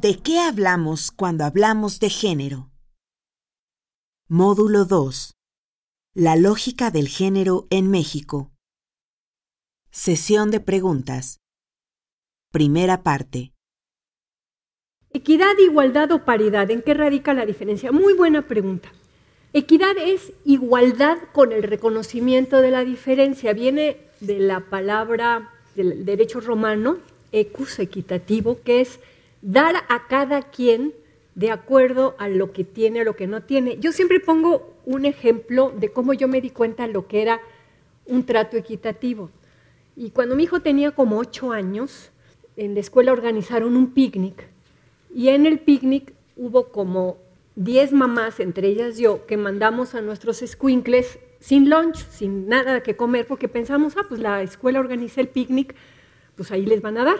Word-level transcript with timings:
¿De 0.00 0.16
qué 0.16 0.38
hablamos 0.38 1.10
cuando 1.10 1.44
hablamos 1.44 2.00
de 2.00 2.08
género? 2.08 2.70
Módulo 4.28 4.86
2. 4.86 5.34
La 6.14 6.36
lógica 6.36 6.90
del 6.90 7.06
género 7.06 7.66
en 7.68 7.90
México. 7.90 8.50
Sesión 9.90 10.50
de 10.50 10.60
preguntas. 10.60 11.40
Primera 12.50 13.02
parte. 13.02 13.52
Equidad, 15.10 15.58
igualdad 15.58 16.10
o 16.12 16.24
paridad, 16.24 16.70
¿en 16.70 16.80
qué 16.80 16.94
radica 16.94 17.34
la 17.34 17.44
diferencia? 17.44 17.92
Muy 17.92 18.14
buena 18.14 18.48
pregunta. 18.48 18.90
Equidad 19.52 19.98
es 19.98 20.32
igualdad 20.46 21.18
con 21.34 21.52
el 21.52 21.62
reconocimiento 21.62 22.62
de 22.62 22.70
la 22.70 22.86
diferencia. 22.86 23.52
Viene 23.52 23.98
de 24.20 24.38
la 24.38 24.60
palabra 24.60 25.50
del 25.74 26.06
derecho 26.06 26.40
romano, 26.40 26.96
ecus, 27.32 27.78
equitativo, 27.80 28.62
que 28.62 28.80
es 28.80 28.98
dar 29.42 29.74
a 29.88 30.06
cada 30.08 30.42
quien 30.42 30.94
de 31.34 31.50
acuerdo 31.50 32.14
a 32.18 32.28
lo 32.28 32.52
que 32.52 32.64
tiene, 32.64 33.00
a 33.00 33.04
lo 33.04 33.16
que 33.16 33.26
no 33.26 33.42
tiene. 33.42 33.78
Yo 33.78 33.92
siempre 33.92 34.20
pongo 34.20 34.74
un 34.84 35.04
ejemplo 35.04 35.72
de 35.76 35.90
cómo 35.90 36.12
yo 36.12 36.28
me 36.28 36.40
di 36.40 36.50
cuenta 36.50 36.86
lo 36.86 37.06
que 37.06 37.22
era 37.22 37.40
un 38.06 38.24
trato 38.24 38.56
equitativo. 38.56 39.30
Y 39.96 40.10
cuando 40.10 40.36
mi 40.36 40.44
hijo 40.44 40.60
tenía 40.60 40.90
como 40.92 41.18
ocho 41.18 41.52
años, 41.52 42.10
en 42.56 42.74
la 42.74 42.80
escuela 42.80 43.12
organizaron 43.12 43.76
un 43.76 43.92
picnic 43.92 44.48
y 45.14 45.28
en 45.28 45.46
el 45.46 45.58
picnic 45.60 46.12
hubo 46.36 46.68
como 46.68 47.18
diez 47.56 47.92
mamás, 47.92 48.40
entre 48.40 48.68
ellas 48.68 48.98
yo, 48.98 49.26
que 49.26 49.36
mandamos 49.36 49.94
a 49.94 50.00
nuestros 50.00 50.42
squinkles 50.46 51.18
sin 51.40 51.70
lunch, 51.70 51.96
sin 52.10 52.48
nada 52.48 52.82
que 52.82 52.96
comer, 52.96 53.26
porque 53.26 53.48
pensamos, 53.48 53.96
ah, 53.96 54.04
pues 54.08 54.20
la 54.20 54.42
escuela 54.42 54.80
organiza 54.80 55.20
el 55.20 55.28
picnic, 55.28 55.74
pues 56.36 56.50
ahí 56.52 56.66
les 56.66 56.82
van 56.82 56.98
a 56.98 57.04
dar. 57.04 57.18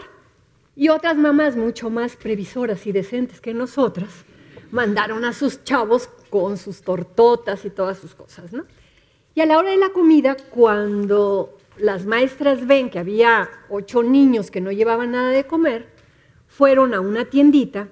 Y 0.81 0.89
otras 0.89 1.15
mamás 1.15 1.55
mucho 1.55 1.91
más 1.91 2.15
previsoras 2.15 2.87
y 2.87 2.91
decentes 2.91 3.39
que 3.39 3.53
nosotras 3.53 4.09
mandaron 4.71 5.23
a 5.25 5.31
sus 5.31 5.63
chavos 5.63 6.09
con 6.31 6.57
sus 6.57 6.81
tortotas 6.81 7.65
y 7.65 7.69
todas 7.69 7.99
sus 7.99 8.15
cosas, 8.15 8.51
¿no? 8.51 8.65
Y 9.35 9.41
a 9.41 9.45
la 9.45 9.59
hora 9.59 9.69
de 9.69 9.77
la 9.77 9.89
comida, 9.89 10.35
cuando 10.49 11.55
las 11.77 12.07
maestras 12.07 12.65
ven 12.65 12.89
que 12.89 12.97
había 12.97 13.47
ocho 13.69 14.01
niños 14.01 14.49
que 14.49 14.59
no 14.59 14.71
llevaban 14.71 15.11
nada 15.11 15.29
de 15.29 15.45
comer, 15.45 15.87
fueron 16.47 16.95
a 16.95 16.99
una 16.99 17.25
tiendita 17.25 17.89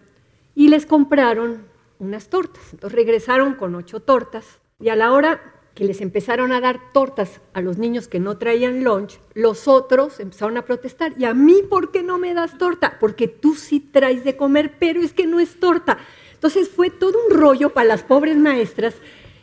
y 0.56 0.70
les 0.70 0.88
compraron 0.88 1.68
unas 2.00 2.30
tortas. 2.30 2.74
Entonces 2.74 2.98
regresaron 2.98 3.54
con 3.54 3.76
ocho 3.76 4.00
tortas 4.00 4.58
y 4.80 4.90
a 4.90 4.96
la 4.96 5.12
hora 5.12 5.59
que 5.80 5.86
les 5.86 6.02
empezaron 6.02 6.52
a 6.52 6.60
dar 6.60 6.92
tortas 6.92 7.40
a 7.54 7.62
los 7.62 7.78
niños 7.78 8.10
que 8.10 8.20
no 8.20 8.38
traían 8.38 8.84
lunch, 8.84 9.18
los 9.34 9.66
otros 9.70 10.20
empezaron 10.20 10.58
a 10.58 10.66
protestar. 10.66 11.14
¿Y 11.18 11.24
a 11.24 11.34
mí 11.34 11.62
por 11.70 11.92
qué 11.92 12.04
no 12.04 12.18
me 12.18 12.34
das 12.34 12.58
torta? 12.58 12.98
Porque 13.00 13.30
tú 13.30 13.56
sí 13.56 13.80
traes 13.80 14.26
de 14.26 14.36
comer, 14.36 14.74
pero 14.78 15.00
es 15.02 15.14
que 15.14 15.26
no 15.26 15.40
es 15.40 15.58
torta. 15.58 15.98
Entonces 16.34 16.68
fue 16.68 16.90
todo 16.90 17.18
un 17.26 17.34
rollo 17.34 17.70
para 17.70 17.88
las 17.88 18.04
pobres 18.04 18.36
maestras 18.36 18.94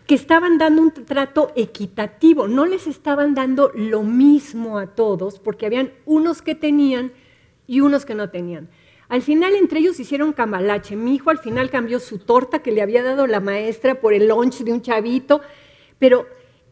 que 0.07 0.15
estaban 0.15 0.59
dando 0.59 0.83
un 0.83 0.93
trato 0.93 1.53
equitativo, 1.57 2.49
no 2.49 2.67
les 2.67 2.87
estaban 2.87 3.35
dando 3.35 3.73
lo 3.75 4.03
mismo 4.03 4.79
a 4.79 4.89
todos, 4.89 5.39
porque 5.39 5.65
habían 5.65 5.91
unos 6.05 6.43
que 6.43 6.55
tenían 6.55 7.13
y 7.67 7.81
unos 7.81 8.05
que 8.05 8.15
no 8.15 8.29
tenían. 8.29 8.69
Al 9.09 9.23
final 9.23 9.55
entre 9.55 9.81
ellos 9.81 9.99
hicieron 10.01 10.35
cambalache. 10.35 10.97
Mi 10.97 11.15
hijo 11.15 11.31
al 11.31 11.39
final 11.39 11.71
cambió 11.71 11.99
su 11.99 12.19
torta 12.19 12.59
que 12.59 12.73
le 12.73 12.83
había 12.83 13.03
dado 13.03 13.27
la 13.27 13.41
maestra 13.41 14.03
por 14.03 14.13
el 14.13 14.29
lunch 14.29 14.65
de 14.65 14.73
un 14.73 14.83
chavito 14.83 15.41
pero 15.99 16.27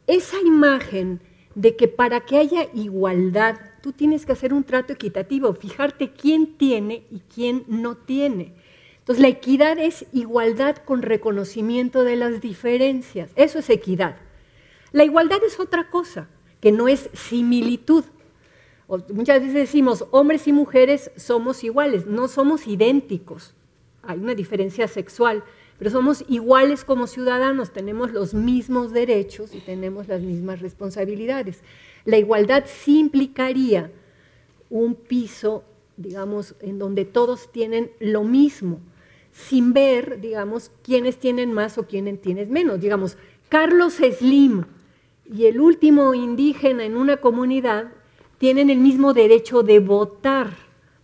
esa 0.06 0.40
imagen 0.40 1.20
de 1.54 1.76
que 1.76 1.88
para 1.88 2.20
que 2.20 2.38
haya 2.38 2.68
igualdad, 2.74 3.56
tú 3.80 3.92
tienes 3.92 4.26
que 4.26 4.32
hacer 4.32 4.52
un 4.52 4.64
trato 4.64 4.92
equitativo, 4.92 5.54
fijarte 5.54 6.12
quién 6.12 6.56
tiene 6.56 7.04
y 7.10 7.20
quién 7.32 7.64
no 7.68 7.96
tiene. 7.96 8.54
Entonces, 8.98 9.22
la 9.22 9.28
equidad 9.28 9.78
es 9.78 10.06
igualdad 10.12 10.76
con 10.78 11.02
reconocimiento 11.02 12.04
de 12.04 12.16
las 12.16 12.40
diferencias. 12.40 13.30
Eso 13.36 13.58
es 13.58 13.68
equidad. 13.68 14.16
La 14.92 15.04
igualdad 15.04 15.44
es 15.46 15.60
otra 15.60 15.90
cosa, 15.90 16.28
que 16.60 16.72
no 16.72 16.88
es 16.88 17.10
similitud. 17.12 18.04
muchas 19.12 19.40
veces 19.40 19.54
decimos, 19.54 20.06
hombres 20.10 20.48
y 20.48 20.52
mujeres 20.52 21.10
somos 21.16 21.64
iguales, 21.64 22.06
no 22.06 22.28
somos 22.28 22.66
idénticos. 22.66 23.54
Hay 24.02 24.18
una 24.18 24.34
diferencia 24.34 24.88
sexual, 24.88 25.44
pero 25.84 25.98
somos 25.98 26.24
iguales 26.28 26.82
como 26.82 27.06
ciudadanos, 27.06 27.70
tenemos 27.70 28.10
los 28.10 28.32
mismos 28.32 28.94
derechos 28.94 29.54
y 29.54 29.58
tenemos 29.58 30.08
las 30.08 30.22
mismas 30.22 30.62
responsabilidades. 30.62 31.60
La 32.06 32.16
igualdad 32.16 32.64
sí 32.66 32.98
implicaría 32.98 33.92
un 34.70 34.94
piso, 34.94 35.62
digamos, 35.98 36.54
en 36.60 36.78
donde 36.78 37.04
todos 37.04 37.52
tienen 37.52 37.90
lo 38.00 38.24
mismo, 38.24 38.80
sin 39.30 39.74
ver, 39.74 40.22
digamos, 40.22 40.70
quiénes 40.82 41.18
tienen 41.18 41.52
más 41.52 41.76
o 41.76 41.86
quiénes 41.86 42.18
tienen 42.18 42.50
menos. 42.50 42.80
Digamos, 42.80 43.18
Carlos 43.50 43.96
Slim 43.96 44.64
y 45.30 45.44
el 45.44 45.60
último 45.60 46.14
indígena 46.14 46.86
en 46.86 46.96
una 46.96 47.18
comunidad 47.18 47.92
tienen 48.38 48.70
el 48.70 48.78
mismo 48.78 49.12
derecho 49.12 49.62
de 49.62 49.80
votar, 49.80 50.56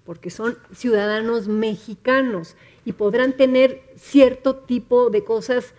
porque 0.06 0.30
son 0.30 0.56
ciudadanos 0.72 1.48
mexicanos 1.48 2.56
y 2.90 2.92
podrán 2.92 3.36
tener 3.36 3.82
cierto 3.94 4.56
tipo 4.56 5.10
de 5.10 5.22
cosas 5.22 5.74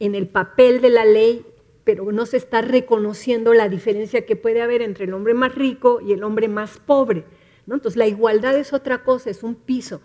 en 0.00 0.14
el 0.14 0.26
papel 0.26 0.80
de 0.80 0.88
la 0.88 1.04
ley, 1.04 1.44
pero 1.84 2.10
no 2.12 2.24
se 2.24 2.38
está 2.38 2.62
reconociendo 2.62 3.52
la 3.52 3.68
diferencia 3.68 4.24
que 4.24 4.36
puede 4.36 4.62
haber 4.62 4.80
entre 4.80 5.04
el 5.04 5.12
hombre 5.12 5.34
más 5.34 5.54
rico 5.54 6.00
y 6.00 6.12
el 6.12 6.24
hombre 6.24 6.48
más 6.48 6.78
pobre. 6.78 7.24
¿no? 7.66 7.74
Entonces 7.74 7.98
la 7.98 8.06
igualdad 8.06 8.56
es 8.56 8.72
otra 8.72 9.04
cosa, 9.04 9.28
es 9.28 9.42
un 9.42 9.54
piso. 9.54 10.00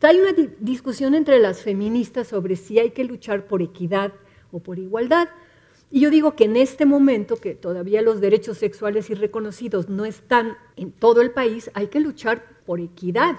hay 0.00 0.20
una 0.20 0.32
discusión 0.60 1.16
entre 1.16 1.40
las 1.40 1.62
feministas 1.62 2.28
sobre 2.28 2.54
si 2.54 2.78
hay 2.78 2.90
que 2.90 3.02
luchar 3.02 3.48
por 3.48 3.60
equidad 3.60 4.12
o 4.52 4.60
por 4.60 4.78
igualdad. 4.78 5.28
Y 5.90 5.98
yo 6.02 6.10
digo 6.10 6.36
que 6.36 6.44
en 6.44 6.54
este 6.54 6.86
momento, 6.86 7.34
que 7.34 7.56
todavía 7.56 8.00
los 8.00 8.20
derechos 8.20 8.58
sexuales 8.58 9.10
y 9.10 9.14
reconocidos 9.14 9.88
no 9.88 10.04
están 10.04 10.56
en 10.76 10.92
todo 10.92 11.20
el 11.20 11.32
país, 11.32 11.68
hay 11.74 11.88
que 11.88 11.98
luchar 11.98 12.44
por 12.64 12.78
equidad 12.78 13.38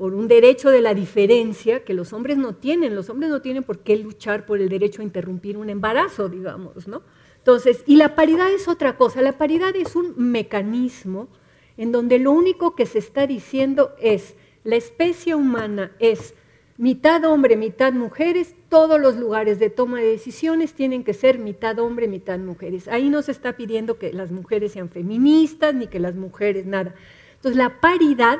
por 0.00 0.14
un 0.14 0.28
derecho 0.28 0.70
de 0.70 0.80
la 0.80 0.94
diferencia 0.94 1.84
que 1.84 1.92
los 1.92 2.14
hombres 2.14 2.38
no 2.38 2.54
tienen. 2.54 2.94
Los 2.94 3.10
hombres 3.10 3.28
no 3.28 3.42
tienen 3.42 3.64
por 3.64 3.80
qué 3.80 3.98
luchar 3.98 4.46
por 4.46 4.58
el 4.58 4.70
derecho 4.70 5.02
a 5.02 5.04
interrumpir 5.04 5.58
un 5.58 5.68
embarazo, 5.68 6.30
digamos, 6.30 6.88
¿no? 6.88 7.02
Entonces, 7.36 7.84
y 7.86 7.96
la 7.96 8.14
paridad 8.14 8.50
es 8.50 8.66
otra 8.66 8.96
cosa. 8.96 9.20
La 9.20 9.36
paridad 9.36 9.76
es 9.76 9.96
un 9.96 10.14
mecanismo 10.16 11.28
en 11.76 11.92
donde 11.92 12.18
lo 12.18 12.32
único 12.32 12.74
que 12.74 12.86
se 12.86 12.98
está 12.98 13.26
diciendo 13.26 13.94
es 14.00 14.36
la 14.64 14.76
especie 14.76 15.34
humana 15.34 15.92
es 15.98 16.32
mitad 16.78 17.22
hombre, 17.26 17.58
mitad 17.58 17.92
mujeres, 17.92 18.56
todos 18.70 18.98
los 18.98 19.18
lugares 19.18 19.58
de 19.58 19.68
toma 19.68 20.00
de 20.00 20.06
decisiones 20.06 20.72
tienen 20.72 21.04
que 21.04 21.12
ser 21.12 21.38
mitad 21.38 21.78
hombre, 21.78 22.08
mitad 22.08 22.38
mujeres. 22.38 22.88
Ahí 22.88 23.10
no 23.10 23.20
se 23.20 23.32
está 23.32 23.54
pidiendo 23.54 23.98
que 23.98 24.14
las 24.14 24.32
mujeres 24.32 24.72
sean 24.72 24.88
feministas 24.88 25.74
ni 25.74 25.88
que 25.88 26.00
las 26.00 26.14
mujeres 26.14 26.64
nada. 26.64 26.94
Entonces, 27.34 27.58
la 27.58 27.82
paridad 27.82 28.38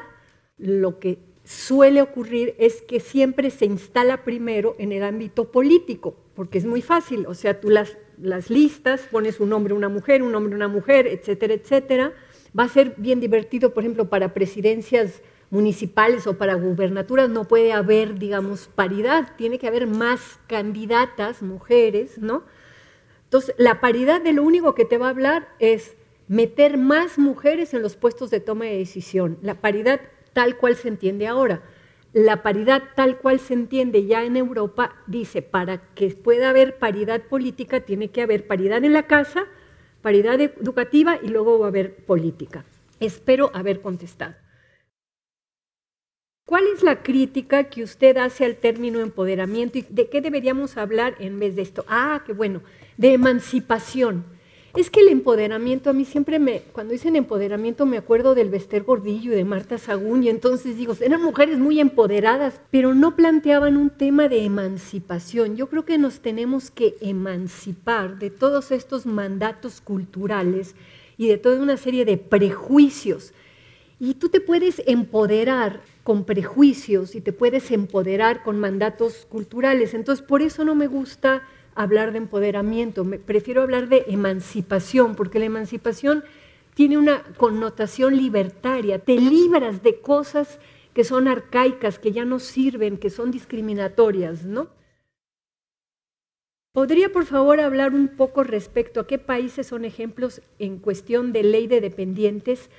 lo 0.57 0.99
que 0.99 1.30
suele 1.51 2.01
ocurrir 2.01 2.55
es 2.59 2.81
que 2.81 3.01
siempre 3.01 3.51
se 3.51 3.65
instala 3.65 4.23
primero 4.23 4.77
en 4.79 4.93
el 4.93 5.03
ámbito 5.03 5.51
político, 5.51 6.15
porque 6.37 6.59
es 6.59 6.65
muy 6.65 6.81
fácil, 6.81 7.27
o 7.27 7.35
sea, 7.35 7.61
tú 7.61 7.71
las, 7.71 7.97
listas, 8.49 9.01
pones 9.11 9.41
un 9.41 9.53
hombre, 9.53 9.75
una 9.75 9.89
mujer, 9.89 10.23
un 10.23 10.33
hombre, 10.33 10.55
una 10.55 10.69
mujer, 10.69 11.09
etcétera, 11.09 11.55
etcétera. 11.55 12.13
Va 12.57 12.65
a 12.65 12.69
ser 12.69 12.95
bien 12.99 13.19
divertido, 13.19 13.75
por 13.75 13.83
ejemplo, 13.83 14.09
para 14.09 14.33
presidencias 14.33 15.23
municipales 15.51 16.29
o 16.29 16.39
para 16.39 16.55
gubernaturas 16.55 17.29
no 17.29 17.49
puede 17.49 17.73
haber, 17.73 18.17
digamos, 18.21 18.69
paridad, 18.73 19.33
tiene 19.37 19.59
que 19.59 19.67
haber 19.67 19.89
más 19.89 20.39
candidatas, 20.47 21.43
mujeres, 21.43 22.19
¿no? 22.19 22.45
Entonces, 23.25 23.57
la 23.59 23.81
paridad 23.81 24.21
de 24.21 24.35
lo 24.35 24.45
único 24.45 24.77
que 24.77 24.85
te 24.85 24.99
va 24.99 25.09
a 25.09 25.11
hablar 25.11 25.49
es 25.59 25.97
meter 26.29 26.79
más 26.79 27.19
mujeres 27.19 27.75
en 27.75 27.83
los 27.83 27.97
puestos 27.97 28.31
de 28.31 28.39
toma 28.39 28.67
de 28.67 28.79
decisión. 28.79 29.37
La 29.43 29.61
paridad 29.61 30.01
tal 30.33 30.57
cual 30.57 30.77
se 30.77 30.89
entiende 30.89 31.27
ahora. 31.27 31.63
La 32.13 32.43
paridad 32.43 32.83
tal 32.97 33.19
cual 33.19 33.39
se 33.39 33.55
entiende 33.55 34.07
ya 34.07 34.25
en 34.25 34.37
Europa 34.37 34.97
dice, 35.07 35.43
para 35.43 35.79
que 35.95 36.09
pueda 36.09 36.51
haber 36.51 36.79
paridad 36.79 37.23
política 37.23 37.81
tiene 37.81 38.09
que 38.09 38.23
haber 38.23 38.47
paridad 38.47 38.85
en 38.85 38.93
la 38.93 39.07
casa, 39.07 39.45
paridad 40.03 40.41
educativa 40.41 41.19
y 41.23 41.29
luego 41.29 41.59
va 41.59 41.67
a 41.67 41.69
haber 41.69 42.05
política. 42.05 42.65
Espero 42.99 43.51
haber 43.55 43.81
contestado. 43.81 44.35
¿Cuál 46.45 46.65
es 46.75 46.83
la 46.83 47.05
crítica 47.05 47.71
que 47.71 47.85
usted 47.85 48.17
hace 48.17 48.45
al 48.45 48.57
término 48.57 48.99
empoderamiento 48.99 49.79
y 49.79 49.87
de 49.89 50.09
qué 50.09 50.21
deberíamos 50.21 50.77
hablar 50.77 51.15
en 51.21 51.39
vez 51.39 51.55
de 51.55 51.63
esto? 51.63 51.85
Ah, 51.87 52.25
qué 52.27 52.33
bueno, 52.33 52.63
de 52.97 53.13
emancipación. 53.13 54.25
Es 54.77 54.89
que 54.89 55.01
el 55.01 55.09
empoderamiento, 55.09 55.91
a 55.91 55.93
mí 55.93 56.05
siempre 56.05 56.39
me, 56.39 56.61
cuando 56.73 56.93
dicen 56.93 57.17
empoderamiento 57.17 57.87
me 57.87 57.99
acuerdo 57.99 58.37
del 58.37 58.51
Bester 58.51 58.85
Gordillo 58.85 59.33
y 59.33 59.35
de 59.35 59.45
Marta 59.45 59.79
Sagún, 59.79 60.23
y 60.23 60.29
entonces 60.29 60.77
digo, 60.77 60.95
eran 61.01 61.23
mujeres 61.23 61.59
muy 61.59 61.81
empoderadas, 61.81 62.61
pero 62.71 62.95
no 62.95 63.17
planteaban 63.17 63.77
un 63.77 63.91
tema 63.91 64.29
de 64.29 64.45
emancipación. 64.45 65.57
Yo 65.57 65.69
creo 65.69 65.85
que 65.85 65.99
nos 65.99 66.21
tenemos 66.21 66.71
que 66.71 66.97
emancipar 67.01 68.21
de 68.21 68.31
todos 68.31 68.71
estos 68.71 69.07
mandatos 69.07 69.81
culturales 69.81 70.77
y 71.17 71.27
de 71.27 71.37
toda 71.37 71.61
una 71.61 71.77
serie 71.77 72.05
de 72.05 72.17
prejuicios. 72.17 73.33
Y 73.99 74.15
tú 74.15 74.29
te 74.29 74.41
puedes 74.41 74.83
empoderar 74.87 75.81
con 76.05 76.25
prejuicios 76.25 77.17
y 77.17 77.21
te 77.21 77.33
puedes 77.33 77.73
empoderar 77.73 78.45
con 78.45 78.59
mandatos 78.59 79.27
culturales. 79.29 79.95
Entonces, 79.95 80.25
por 80.25 80.43
eso 80.43 80.65
no 80.65 80.75
me 80.75 80.87
gusta 80.87 81.43
hablar 81.83 82.13
de 82.13 82.19
empoderamiento, 82.19 83.05
me, 83.05 83.19
prefiero 83.19 83.63
hablar 83.63 83.89
de 83.89 84.05
emancipación, 84.09 85.15
porque 85.15 85.39
la 85.39 85.47
emancipación 85.47 86.25
tiene 86.75 86.99
una 86.99 87.23
connotación 87.37 88.17
libertaria, 88.17 88.99
te 88.99 89.17
libras 89.17 89.83
de 89.83 90.01
cosas 90.01 90.59
que 90.93 91.05
son 91.05 91.27
arcaicas, 91.27 91.99
que 91.99 92.13
ya 92.13 92.25
no 92.25 92.39
sirven, 92.39 92.99
que 92.99 93.11
son 93.11 93.31
discriminatorias, 93.31 94.45
¿no? 94.45 94.69
¿Podría, 96.73 97.11
por 97.11 97.25
favor, 97.25 97.61
hablar 97.61 97.95
un 97.95 98.09
poco 98.09 98.45
respecto 98.45 99.01
a 99.01 99.07
qué 99.07 99.19
países 99.19 99.67
son 99.67 99.85
ejemplos 99.85 100.43
en 100.59 100.79
cuestión 100.79 101.33
de 101.33 101.43
ley 101.43 101.67
de 101.67 101.81
dependientes? 101.81 102.71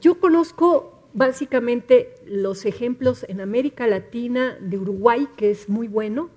Yo 0.00 0.18
conozco 0.18 1.08
básicamente 1.12 2.14
los 2.26 2.64
ejemplos 2.64 3.24
en 3.28 3.40
América 3.40 3.86
Latina 3.86 4.56
de 4.60 4.78
Uruguay, 4.78 5.28
que 5.36 5.50
es 5.50 5.68
muy 5.68 5.88
bueno, 5.88 6.30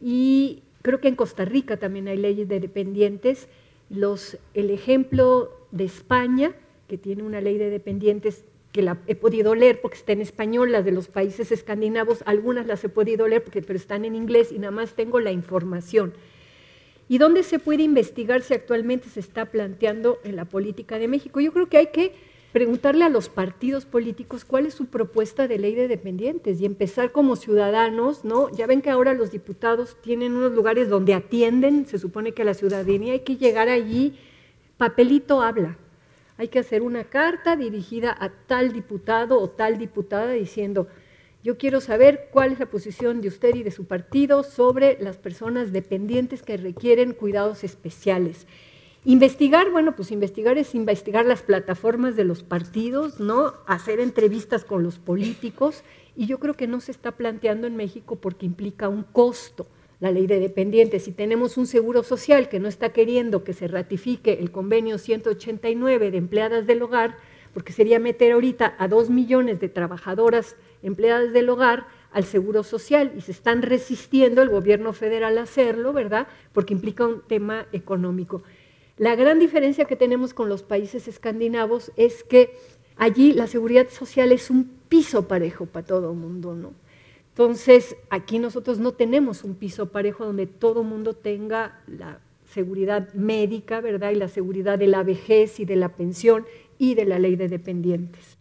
y 0.00 0.62
creo 0.88 1.02
que 1.02 1.08
en 1.08 1.16
Costa 1.16 1.44
Rica 1.44 1.76
también 1.76 2.08
hay 2.08 2.16
leyes 2.16 2.48
de 2.48 2.60
dependientes. 2.60 3.48
Los, 3.90 4.38
el 4.54 4.70
ejemplo 4.70 5.52
de 5.70 5.84
España, 5.84 6.54
que 6.88 6.96
tiene 6.96 7.24
una 7.24 7.42
ley 7.42 7.58
de 7.58 7.68
dependientes 7.68 8.46
que 8.72 8.80
la 8.80 8.96
he 9.06 9.14
podido 9.14 9.54
leer 9.54 9.82
porque 9.82 9.98
está 9.98 10.12
en 10.12 10.22
español, 10.22 10.72
las 10.72 10.86
de 10.86 10.92
los 10.92 11.08
países 11.08 11.52
escandinavos, 11.52 12.22
algunas 12.24 12.66
las 12.66 12.82
he 12.84 12.88
podido 12.88 13.28
leer 13.28 13.44
porque, 13.44 13.60
pero 13.60 13.78
están 13.78 14.06
en 14.06 14.14
inglés 14.14 14.50
y 14.50 14.58
nada 14.58 14.70
más 14.70 14.94
tengo 14.94 15.20
la 15.20 15.30
información. 15.30 16.14
¿Y 17.06 17.18
dónde 17.18 17.42
se 17.42 17.58
puede 17.58 17.82
investigar 17.82 18.40
si 18.40 18.54
actualmente 18.54 19.10
se 19.10 19.20
está 19.20 19.44
planteando 19.44 20.20
en 20.24 20.36
la 20.36 20.46
política 20.46 20.98
de 20.98 21.06
México? 21.06 21.38
Yo 21.38 21.52
creo 21.52 21.68
que 21.68 21.76
hay 21.76 21.88
que 21.88 22.14
preguntarle 22.52 23.04
a 23.04 23.08
los 23.10 23.28
partidos 23.28 23.84
políticos 23.84 24.44
cuál 24.44 24.66
es 24.66 24.74
su 24.74 24.86
propuesta 24.86 25.46
de 25.48 25.58
ley 25.58 25.74
de 25.74 25.88
dependientes 25.88 26.60
y 26.60 26.66
empezar 26.66 27.12
como 27.12 27.36
ciudadanos, 27.36 28.24
¿no? 28.24 28.50
Ya 28.50 28.66
ven 28.66 28.80
que 28.80 28.90
ahora 28.90 29.12
los 29.12 29.30
diputados 29.30 29.96
tienen 30.00 30.34
unos 30.34 30.52
lugares 30.52 30.88
donde 30.88 31.14
atienden, 31.14 31.86
se 31.86 31.98
supone 31.98 32.32
que 32.32 32.44
la 32.44 32.54
ciudadanía 32.54 33.12
hay 33.12 33.20
que 33.20 33.36
llegar 33.36 33.68
allí, 33.68 34.18
papelito 34.78 35.42
habla, 35.42 35.76
hay 36.38 36.48
que 36.48 36.60
hacer 36.60 36.82
una 36.82 37.04
carta 37.04 37.56
dirigida 37.56 38.16
a 38.18 38.30
tal 38.30 38.72
diputado 38.72 39.38
o 39.40 39.50
tal 39.50 39.76
diputada 39.78 40.32
diciendo, 40.32 40.88
yo 41.44 41.58
quiero 41.58 41.80
saber 41.80 42.28
cuál 42.32 42.52
es 42.52 42.58
la 42.58 42.66
posición 42.66 43.20
de 43.20 43.28
usted 43.28 43.54
y 43.54 43.62
de 43.62 43.70
su 43.70 43.84
partido 43.84 44.42
sobre 44.42 44.98
las 45.00 45.16
personas 45.18 45.72
dependientes 45.72 46.42
que 46.42 46.56
requieren 46.56 47.12
cuidados 47.12 47.62
especiales. 47.62 48.46
Investigar, 49.08 49.70
bueno, 49.70 49.96
pues 49.96 50.10
investigar 50.10 50.58
es 50.58 50.74
investigar 50.74 51.24
las 51.24 51.40
plataformas 51.40 52.14
de 52.14 52.24
los 52.24 52.42
partidos, 52.42 53.20
¿no? 53.20 53.54
Hacer 53.66 54.00
entrevistas 54.00 54.66
con 54.66 54.82
los 54.82 54.98
políticos 54.98 55.82
y 56.14 56.26
yo 56.26 56.38
creo 56.38 56.52
que 56.52 56.66
no 56.66 56.78
se 56.82 56.92
está 56.92 57.12
planteando 57.12 57.66
en 57.66 57.74
México 57.74 58.16
porque 58.16 58.44
implica 58.44 58.90
un 58.90 59.04
costo 59.04 59.66
la 59.98 60.10
ley 60.12 60.26
de 60.26 60.40
dependientes. 60.40 61.04
Si 61.04 61.12
tenemos 61.12 61.56
un 61.56 61.66
seguro 61.66 62.02
social 62.02 62.50
que 62.50 62.60
no 62.60 62.68
está 62.68 62.90
queriendo 62.90 63.44
que 63.44 63.54
se 63.54 63.66
ratifique 63.66 64.34
el 64.40 64.50
convenio 64.50 64.98
189 64.98 66.10
de 66.10 66.18
empleadas 66.18 66.66
del 66.66 66.82
hogar, 66.82 67.16
porque 67.54 67.72
sería 67.72 67.98
meter 67.98 68.32
ahorita 68.32 68.74
a 68.78 68.88
dos 68.88 69.08
millones 69.08 69.58
de 69.58 69.70
trabajadoras 69.70 70.54
empleadas 70.82 71.32
del 71.32 71.48
hogar 71.48 71.86
al 72.12 72.24
seguro 72.24 72.62
social 72.62 73.14
y 73.16 73.22
se 73.22 73.32
están 73.32 73.62
resistiendo 73.62 74.42
el 74.42 74.50
gobierno 74.50 74.92
federal 74.92 75.38
a 75.38 75.42
hacerlo, 75.44 75.94
¿verdad? 75.94 76.26
Porque 76.52 76.74
implica 76.74 77.06
un 77.06 77.22
tema 77.22 77.66
económico. 77.72 78.42
La 78.98 79.14
gran 79.14 79.38
diferencia 79.38 79.84
que 79.84 79.94
tenemos 79.94 80.34
con 80.34 80.48
los 80.48 80.64
países 80.64 81.06
escandinavos 81.06 81.92
es 81.96 82.24
que 82.24 82.56
allí 82.96 83.32
la 83.32 83.46
seguridad 83.46 83.88
social 83.90 84.32
es 84.32 84.50
un 84.50 84.64
piso 84.88 85.28
parejo 85.28 85.66
para 85.66 85.86
todo 85.86 86.10
el 86.10 86.16
mundo, 86.16 86.54
¿no? 86.56 86.72
Entonces, 87.28 87.96
aquí 88.10 88.40
nosotros 88.40 88.80
no 88.80 88.94
tenemos 88.94 89.44
un 89.44 89.54
piso 89.54 89.92
parejo 89.92 90.26
donde 90.26 90.48
todo 90.48 90.82
el 90.82 90.88
mundo 90.88 91.14
tenga 91.14 91.80
la 91.86 92.20
seguridad 92.44 93.14
médica, 93.14 93.80
¿verdad? 93.80 94.10
Y 94.10 94.16
la 94.16 94.26
seguridad 94.26 94.76
de 94.76 94.88
la 94.88 95.04
vejez 95.04 95.60
y 95.60 95.64
de 95.64 95.76
la 95.76 95.94
pensión 95.94 96.44
y 96.78 96.96
de 96.96 97.04
la 97.04 97.20
ley 97.20 97.36
de 97.36 97.46
dependientes. 97.46 98.38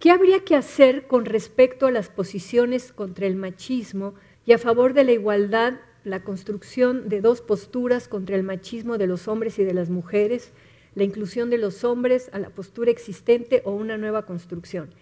¿Qué 0.00 0.10
habría 0.10 0.44
que 0.44 0.56
hacer 0.56 1.06
con 1.06 1.26
respecto 1.26 1.86
a 1.86 1.90
las 1.90 2.08
posiciones 2.08 2.92
contra 2.92 3.26
el 3.26 3.36
machismo 3.36 4.14
y 4.46 4.52
a 4.52 4.58
favor 4.58 4.94
de 4.94 5.04
la 5.04 5.12
igualdad 5.12 5.74
la 6.06 6.22
construcción 6.22 7.08
de 7.08 7.20
dos 7.20 7.40
posturas 7.40 8.06
contra 8.06 8.36
el 8.36 8.44
machismo 8.44 8.96
de 8.96 9.08
los 9.08 9.26
hombres 9.26 9.58
y 9.58 9.64
de 9.64 9.74
las 9.74 9.90
mujeres, 9.90 10.52
la 10.94 11.02
inclusión 11.02 11.50
de 11.50 11.58
los 11.58 11.82
hombres 11.82 12.30
a 12.32 12.38
la 12.38 12.50
postura 12.50 12.92
existente 12.92 13.60
o 13.64 13.72
una 13.72 13.98
nueva 13.98 14.24
construcción. 14.24 14.94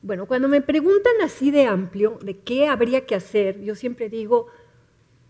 Bueno, 0.00 0.26
cuando 0.26 0.46
me 0.46 0.60
preguntan 0.60 1.14
así 1.24 1.50
de 1.50 1.66
amplio 1.66 2.20
de 2.22 2.38
qué 2.38 2.68
habría 2.68 3.04
que 3.04 3.16
hacer, 3.16 3.60
yo 3.62 3.74
siempre 3.74 4.08
digo, 4.08 4.46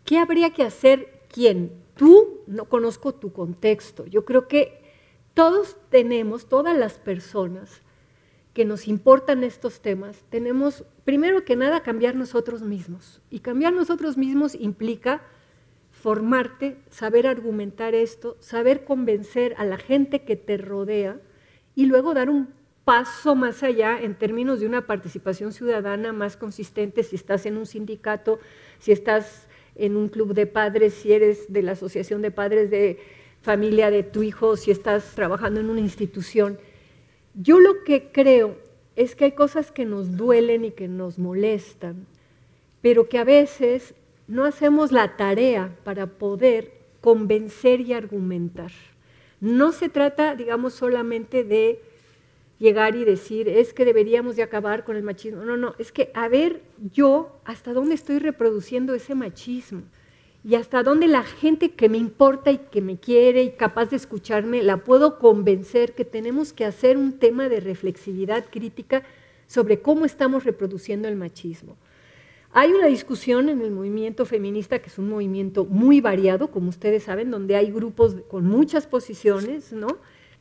¿qué 0.05 0.19
habría 0.19 0.51
que 0.51 0.63
hacer 0.63 1.23
quién? 1.33 1.73
Tú 1.97 2.43
no 2.47 2.67
conozco 2.67 3.15
tu 3.15 3.33
contexto. 3.33 4.05
Yo 4.05 4.27
creo 4.27 4.47
que 4.47 4.83
todos 5.33 5.79
tenemos, 5.89 6.51
todas 6.51 6.77
las 6.77 6.99
personas, 6.99 7.81
que 8.55 8.65
nos 8.65 8.87
importan 8.87 9.45
estos 9.45 9.81
temas, 9.81 10.25
tenemos 10.29 10.85
primero 11.05 11.45
que 11.45 11.57
nada 11.57 11.83
cambiar 11.83 12.15
nosotros 12.15 12.63
mismos. 12.63 13.23
Y 13.31 13.41
cambiar 13.41 13.73
nosotros 13.73 14.19
mismos 14.19 14.55
implica 14.55 15.23
formarte, 15.91 16.77
saber 16.91 17.27
argumentar 17.27 17.95
esto, 17.95 18.37
saber 18.41 18.85
convencer 18.85 19.55
a 19.57 19.65
la 19.65 19.79
gente 19.79 20.23
que 20.23 20.37
te 20.37 20.57
rodea 20.59 21.21
y 21.75 21.87
luego 21.87 22.13
dar 22.13 22.29
un 22.29 22.49
paso 22.85 23.35
más 23.35 23.63
allá 23.63 23.99
en 24.01 24.17
términos 24.17 24.61
de 24.61 24.67
una 24.67 24.87
participación 24.87 25.53
ciudadana 25.53 26.13
más 26.13 26.37
consistente 26.37 27.05
si 27.05 27.17
estás 27.17 27.47
en 27.47 27.57
un 27.57 27.67
sindicato, 27.67 28.41
si 28.81 28.93
estás 28.93 29.47
en 29.77 29.97
un 29.97 30.09
club 30.09 30.35
de 30.35 30.47
padres, 30.47 30.93
si 30.95 31.13
eres 31.13 31.51
de 31.53 31.63
la 31.63 31.73
asociación 31.73 32.21
de 32.21 32.31
padres 32.31 32.71
de 32.71 32.99
familia 33.41 33.91
de 33.91 34.03
tu 34.03 34.23
hijo, 34.23 34.57
si 34.57 34.71
estás 34.71 35.15
trabajando 35.15 35.61
en 35.61 35.71
una 35.71 35.81
institución 35.81 36.59
yo 37.35 37.61
lo 37.61 37.85
que 37.85 38.11
creo 38.13 38.57
es 38.97 39.15
que 39.15 39.27
hay 39.27 39.33
cosas 39.33 39.73
que 39.73 39.85
nos 39.85 40.17
duelen 40.17 40.65
y 40.65 40.71
que 40.73 40.89
nos 40.89 41.19
molestan, 41.19 42.07
pero 42.81 43.09
que 43.09 43.19
a 43.19 43.25
veces 43.25 43.95
no 44.29 44.45
hacemos 44.45 44.93
la 44.93 45.17
tarea 45.17 45.77
para 45.85 46.07
poder 46.07 46.73
convencer 47.01 47.81
y 47.81 47.93
argumentar. 47.93 48.71
No 49.41 49.73
se 49.73 49.89
trata, 49.89 50.37
digamos, 50.37 50.75
solamente 50.75 51.43
de 51.43 51.81
llegar 52.59 52.95
y 52.95 53.05
decir, 53.05 53.49
es 53.49 53.75
que 53.75 53.85
deberíamos 53.85 54.37
de 54.37 54.43
acabar 54.45 54.85
con 54.85 54.97
el 54.97 55.03
machismo. 55.03 55.43
No, 55.43 55.57
no, 55.57 55.75
es 55.79 55.91
que 55.91 56.11
a 56.15 56.29
ver 56.29 56.63
yo 56.93 57.41
hasta 57.45 57.73
dónde 57.73 57.95
estoy 57.95 58.19
reproduciendo 58.19 58.95
ese 58.95 59.15
machismo 59.15 59.83
y 60.45 60.57
hasta 60.57 60.83
dónde 60.83 61.07
la 61.07 61.23
gente 61.23 61.71
que 61.71 61.89
me 61.89 61.99
importa 61.99 62.51
y 62.51 62.59
que 62.59 62.81
me 62.81 62.99
quiere 62.99 63.45
y 63.45 63.51
capaz 63.53 63.91
de 63.91 63.97
escucharme, 63.97 64.63
la 64.63 64.79
puedo 64.79 65.19
convencer 65.19 65.95
que 65.95 66.05
tenemos 66.05 66.53
que 66.53 66.65
hacer 66.65 66.97
un 66.97 67.19
tema 67.19 67.49
de 67.49 67.61
reflexividad 67.61 68.47
crítica 68.51 69.05
sobre 69.47 69.81
cómo 69.81 70.05
estamos 70.05 70.45
reproduciendo 70.45 71.07
el 71.07 71.17
machismo. 71.17 71.77
Hay 72.53 72.73
una 72.73 72.89
discusión 72.89 73.49
en 73.49 73.63
el 73.63 73.71
movimiento 73.71 74.27
feminista, 74.27 74.81
que 74.81 74.89
es 74.89 74.99
un 74.99 75.09
movimiento 75.09 75.65
muy 75.65 76.01
variado, 76.01 76.51
como 76.51 76.69
ustedes 76.71 77.05
saben, 77.05 77.31
donde 77.31 77.57
hay 77.57 77.71
grupos 77.71 78.17
con 78.29 78.45
muchas 78.47 78.87
posiciones, 78.87 79.73
¿no? 79.73 79.87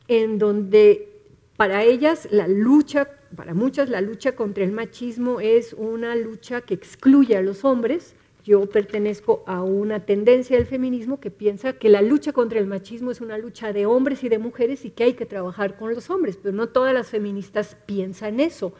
En 0.08 0.38
donde 0.38 1.08
para 1.56 1.84
ellas 1.84 2.28
la 2.30 2.48
lucha, 2.48 3.08
para 3.36 3.54
muchas 3.54 3.88
la 3.88 4.00
lucha 4.00 4.34
contra 4.34 4.64
el 4.64 4.72
machismo 4.72 5.40
es 5.40 5.74
una 5.74 6.16
lucha 6.16 6.60
que 6.60 6.74
excluye 6.74 7.36
a 7.36 7.40
los 7.42 7.64
hombres, 7.64 8.14
yo 8.44 8.66
pertenezco 8.66 9.44
a 9.46 9.62
una 9.62 10.00
tendencia 10.00 10.56
del 10.56 10.66
feminismo 10.66 11.20
que 11.20 11.30
piensa 11.30 11.74
que 11.74 11.88
la 11.88 12.02
lucha 12.02 12.32
contra 12.32 12.58
el 12.58 12.66
machismo 12.66 13.10
es 13.10 13.20
una 13.20 13.38
lucha 13.38 13.72
de 13.72 13.86
hombres 13.86 14.24
y 14.24 14.28
de 14.28 14.38
mujeres 14.38 14.84
y 14.84 14.90
que 14.90 15.04
hay 15.04 15.12
que 15.14 15.26
trabajar 15.26 15.76
con 15.76 15.94
los 15.94 16.10
hombres, 16.10 16.38
pero 16.42 16.54
no 16.54 16.68
todas 16.68 16.92
las 16.92 17.08
feministas 17.08 17.76
piensan 17.86 18.40
eso. 18.40 18.74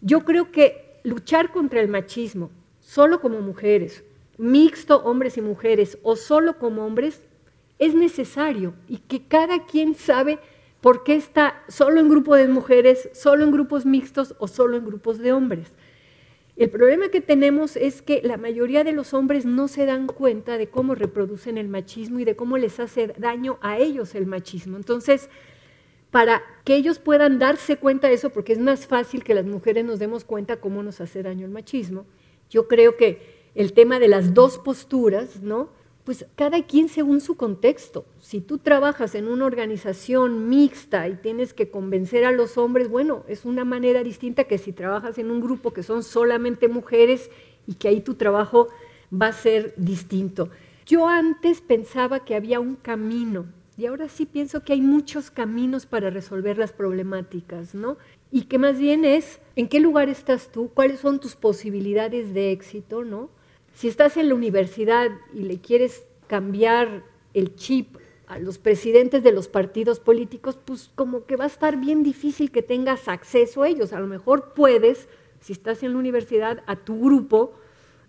Yo 0.00 0.24
creo 0.24 0.50
que 0.50 0.98
luchar 1.04 1.52
contra 1.52 1.80
el 1.80 1.88
machismo 1.88 2.50
solo 2.80 3.20
como 3.20 3.40
mujeres, 3.40 4.02
mixto 4.36 5.02
hombres 5.04 5.36
y 5.36 5.42
mujeres 5.42 5.98
o 6.02 6.16
solo 6.16 6.58
como 6.58 6.84
hombres, 6.84 7.22
es 7.78 7.94
necesario 7.94 8.74
y 8.88 8.98
que 8.98 9.26
cada 9.26 9.64
quien 9.66 9.94
sabe 9.94 10.38
por 10.80 11.04
qué 11.04 11.14
está 11.14 11.62
solo 11.68 12.00
en 12.00 12.08
grupo 12.08 12.34
de 12.34 12.48
mujeres, 12.48 13.08
solo 13.14 13.44
en 13.44 13.52
grupos 13.52 13.86
mixtos 13.86 14.34
o 14.38 14.48
solo 14.48 14.76
en 14.76 14.84
grupos 14.84 15.18
de 15.18 15.32
hombres. 15.32 15.72
El 16.56 16.70
problema 16.70 17.08
que 17.08 17.20
tenemos 17.20 17.76
es 17.76 18.00
que 18.00 18.20
la 18.22 18.36
mayoría 18.36 18.84
de 18.84 18.92
los 18.92 19.12
hombres 19.12 19.44
no 19.44 19.66
se 19.66 19.86
dan 19.86 20.06
cuenta 20.06 20.56
de 20.56 20.68
cómo 20.68 20.94
reproducen 20.94 21.58
el 21.58 21.68
machismo 21.68 22.20
y 22.20 22.24
de 22.24 22.36
cómo 22.36 22.58
les 22.58 22.78
hace 22.78 23.08
daño 23.18 23.58
a 23.60 23.78
ellos 23.78 24.14
el 24.14 24.26
machismo. 24.26 24.76
Entonces, 24.76 25.30
para 26.12 26.42
que 26.64 26.76
ellos 26.76 27.00
puedan 27.00 27.40
darse 27.40 27.76
cuenta 27.76 28.06
de 28.06 28.14
eso, 28.14 28.30
porque 28.30 28.52
es 28.52 28.60
más 28.60 28.86
fácil 28.86 29.24
que 29.24 29.34
las 29.34 29.46
mujeres 29.46 29.84
nos 29.84 29.98
demos 29.98 30.24
cuenta 30.24 30.60
cómo 30.60 30.84
nos 30.84 31.00
hace 31.00 31.24
daño 31.24 31.44
el 31.44 31.50
machismo, 31.50 32.06
yo 32.48 32.68
creo 32.68 32.96
que 32.96 33.50
el 33.56 33.72
tema 33.72 33.98
de 33.98 34.06
las 34.06 34.32
dos 34.32 34.58
posturas, 34.58 35.42
¿no? 35.42 35.70
Pues 36.04 36.26
cada 36.36 36.62
quien 36.62 36.88
según 36.88 37.20
su 37.20 37.36
contexto. 37.36 38.04
Si 38.20 38.40
tú 38.40 38.58
trabajas 38.58 39.14
en 39.14 39.26
una 39.26 39.46
organización 39.46 40.48
mixta 40.48 41.08
y 41.08 41.16
tienes 41.16 41.54
que 41.54 41.70
convencer 41.70 42.26
a 42.26 42.32
los 42.32 42.58
hombres, 42.58 42.88
bueno, 42.88 43.24
es 43.26 43.44
una 43.46 43.64
manera 43.64 44.02
distinta 44.02 44.44
que 44.44 44.58
si 44.58 44.72
trabajas 44.72 45.16
en 45.18 45.30
un 45.30 45.40
grupo 45.40 45.72
que 45.72 45.82
son 45.82 46.02
solamente 46.02 46.68
mujeres 46.68 47.30
y 47.66 47.74
que 47.74 47.88
ahí 47.88 48.00
tu 48.02 48.14
trabajo 48.14 48.68
va 49.10 49.28
a 49.28 49.32
ser 49.32 49.72
distinto. 49.76 50.50
Yo 50.86 51.08
antes 51.08 51.62
pensaba 51.62 52.24
que 52.24 52.34
había 52.34 52.60
un 52.60 52.76
camino 52.76 53.46
y 53.78 53.86
ahora 53.86 54.08
sí 54.08 54.26
pienso 54.26 54.62
que 54.62 54.74
hay 54.74 54.82
muchos 54.82 55.30
caminos 55.30 55.86
para 55.86 56.10
resolver 56.10 56.58
las 56.58 56.72
problemáticas, 56.72 57.74
¿no? 57.74 57.96
Y 58.30 58.42
que 58.42 58.58
más 58.58 58.78
bien 58.78 59.04
es 59.04 59.40
en 59.56 59.68
qué 59.68 59.80
lugar 59.80 60.08
estás 60.10 60.52
tú, 60.52 60.70
cuáles 60.74 61.00
son 61.00 61.18
tus 61.18 61.34
posibilidades 61.34 62.34
de 62.34 62.52
éxito, 62.52 63.04
¿no? 63.04 63.30
Si 63.74 63.88
estás 63.88 64.16
en 64.16 64.28
la 64.28 64.36
universidad 64.36 65.10
y 65.34 65.40
le 65.40 65.58
quieres 65.58 66.06
cambiar 66.28 67.02
el 67.34 67.56
chip 67.56 67.96
a 68.28 68.38
los 68.38 68.58
presidentes 68.58 69.22
de 69.24 69.32
los 69.32 69.48
partidos 69.48 69.98
políticos, 69.98 70.56
pues 70.64 70.90
como 70.94 71.26
que 71.26 71.36
va 71.36 71.44
a 71.44 71.48
estar 71.48 71.76
bien 71.78 72.04
difícil 72.04 72.52
que 72.52 72.62
tengas 72.62 73.08
acceso 73.08 73.62
a 73.62 73.68
ellos. 73.68 73.92
A 73.92 73.98
lo 73.98 74.06
mejor 74.06 74.54
puedes, 74.54 75.08
si 75.40 75.52
estás 75.52 75.82
en 75.82 75.92
la 75.92 75.98
universidad, 75.98 76.62
a 76.66 76.76
tu 76.76 77.00
grupo, 77.00 77.54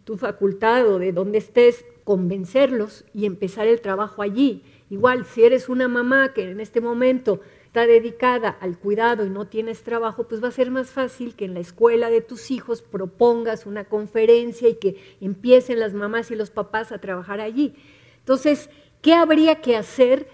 tu 0.04 0.18
facultad 0.18 0.88
o 0.88 1.00
de 1.00 1.12
donde 1.12 1.40
estés, 1.40 1.84
convencerlos 2.04 3.04
y 3.16 3.26
empezar 3.26 3.66
el 3.66 3.82
trabajo 3.82 4.22
allí. 4.22 4.64
Igual, 4.92 5.26
si 5.26 5.44
eres 5.44 5.68
una 5.68 5.88
mamá 5.88 6.34
que 6.34 6.52
en 6.52 6.60
este 6.60 6.80
momento 6.80 7.42
está 7.76 7.88
dedicada 7.88 8.56
al 8.62 8.80
cuidado 8.80 9.26
y 9.26 9.30
no 9.30 9.48
tienes 9.48 9.84
trabajo, 9.84 10.30
pues 10.30 10.42
va 10.42 10.48
a 10.48 10.52
ser 10.52 10.72
más 10.72 10.92
fácil 10.92 11.36
que 11.36 11.44
en 11.44 11.54
la 11.54 11.60
escuela 11.60 12.10
de 12.10 12.22
tus 12.22 12.50
hijos 12.50 12.82
propongas 12.82 13.66
una 13.66 13.84
conferencia 13.84 14.70
y 14.70 14.76
que 14.76 14.96
empiecen 15.20 15.82
las 15.82 15.94
mamás 15.94 16.32
y 16.32 16.36
los 16.36 16.52
papás 16.52 16.94
a 16.94 17.00
trabajar 17.00 17.42
allí. 17.42 17.74
Entonces, 18.20 18.70
¿qué 19.02 19.14
habría 19.14 19.56
que 19.60 19.76
hacer? 19.76 20.30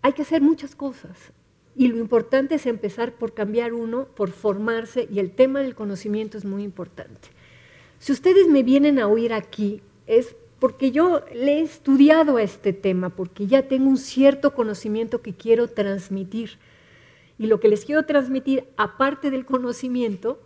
Hay 0.00 0.14
que 0.14 0.22
hacer 0.22 0.40
muchas 0.40 0.74
cosas. 0.74 1.18
Y 1.76 1.88
lo 1.88 1.98
importante 1.98 2.54
es 2.54 2.64
empezar 2.64 3.12
por 3.12 3.34
cambiar 3.34 3.74
uno, 3.74 4.06
por 4.06 4.30
formarse, 4.30 5.06
y 5.12 5.18
el 5.18 5.32
tema 5.32 5.60
del 5.60 5.74
conocimiento 5.74 6.38
es 6.38 6.46
muy 6.46 6.62
importante. 6.62 7.28
Si 7.98 8.10
ustedes 8.10 8.48
me 8.48 8.62
vienen 8.62 8.98
a 9.00 9.06
oír 9.06 9.34
aquí, 9.34 9.82
es 10.06 10.34
porque 10.58 10.92
yo 10.92 11.26
le 11.34 11.58
he 11.58 11.60
estudiado 11.60 12.38
a 12.38 12.42
este 12.42 12.72
tema, 12.72 13.10
porque 13.10 13.46
ya 13.46 13.68
tengo 13.68 13.86
un 13.86 13.98
cierto 13.98 14.54
conocimiento 14.54 15.20
que 15.20 15.34
quiero 15.34 15.68
transmitir. 15.68 16.52
Y 17.38 17.46
lo 17.46 17.60
que 17.60 17.68
les 17.68 17.84
quiero 17.84 18.04
transmitir, 18.04 18.64
aparte 18.76 19.30
del 19.30 19.44
conocimiento, 19.44 20.40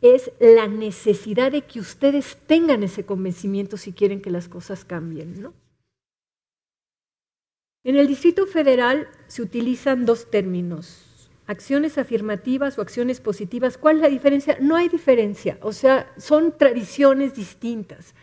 es 0.00 0.32
la 0.40 0.66
necesidad 0.66 1.52
de 1.52 1.62
que 1.62 1.78
ustedes 1.78 2.36
tengan 2.46 2.82
ese 2.82 3.06
convencimiento 3.06 3.76
si 3.76 3.92
quieren 3.92 4.20
que 4.20 4.30
las 4.30 4.48
cosas 4.48 4.84
cambien. 4.84 5.52
En 7.84 7.96
el 7.96 8.08
Distrito 8.08 8.46
Federal 8.46 9.08
se 9.28 9.42
utilizan 9.42 10.04
dos 10.04 10.30
términos, 10.30 11.30
acciones 11.46 11.98
afirmativas 11.98 12.78
o 12.78 12.82
acciones 12.82 13.20
positivas. 13.20 13.78
¿Cuál 13.78 13.96
es 13.96 14.02
la 14.02 14.08
diferencia? 14.08 14.58
No 14.60 14.74
hay 14.74 14.88
diferencia, 14.88 15.58
o 15.62 15.72
sea, 15.72 16.12
son 16.16 16.58
tradiciones 16.58 17.34
distintas. 17.34 18.14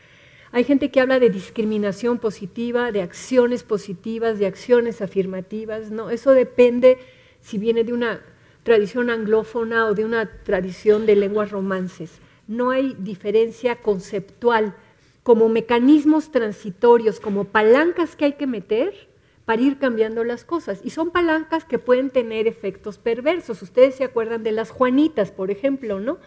Hay 0.51 0.63
gente 0.63 0.91
que 0.91 0.99
habla 0.99 1.19
de 1.19 1.29
discriminación 1.29 2.19
positiva, 2.19 2.91
de 2.91 3.01
acciones 3.01 3.63
positivas, 3.63 4.39
de 4.39 4.47
acciones 4.47 5.01
afirmativas, 5.01 5.91
¿no? 5.91 6.09
Eso 6.09 6.31
depende 6.31 6.97
si 7.41 7.57
viene 7.57 7.83
de 7.83 7.93
una 7.93 8.21
tradición 8.63 9.09
anglófona 9.09 9.85
o 9.85 9.93
de 9.93 10.05
una 10.05 10.25
tradición 10.43 11.05
de 11.05 11.15
lenguas 11.15 11.51
romances. 11.51 12.19
No 12.47 12.71
hay 12.71 12.95
diferencia 12.99 13.75
conceptual. 13.77 14.75
Como 15.23 15.49
mecanismos 15.49 16.31
transitorios, 16.31 17.19
como 17.19 17.45
palancas 17.45 18.15
que 18.15 18.25
hay 18.25 18.33
que 18.33 18.47
meter 18.47 19.09
para 19.45 19.61
ir 19.61 19.79
cambiando 19.79 20.23
las 20.23 20.43
cosas. 20.43 20.81
Y 20.83 20.91
son 20.91 21.11
palancas 21.11 21.65
que 21.65 21.79
pueden 21.79 22.09
tener 22.09 22.47
efectos 22.47 22.97
perversos. 22.97 23.61
Ustedes 23.61 23.95
se 23.95 24.03
acuerdan 24.03 24.43
de 24.43 24.51
las 24.51 24.69
Juanitas, 24.69 25.31
por 25.31 25.51
ejemplo, 25.51 25.99
¿no? 25.99 26.17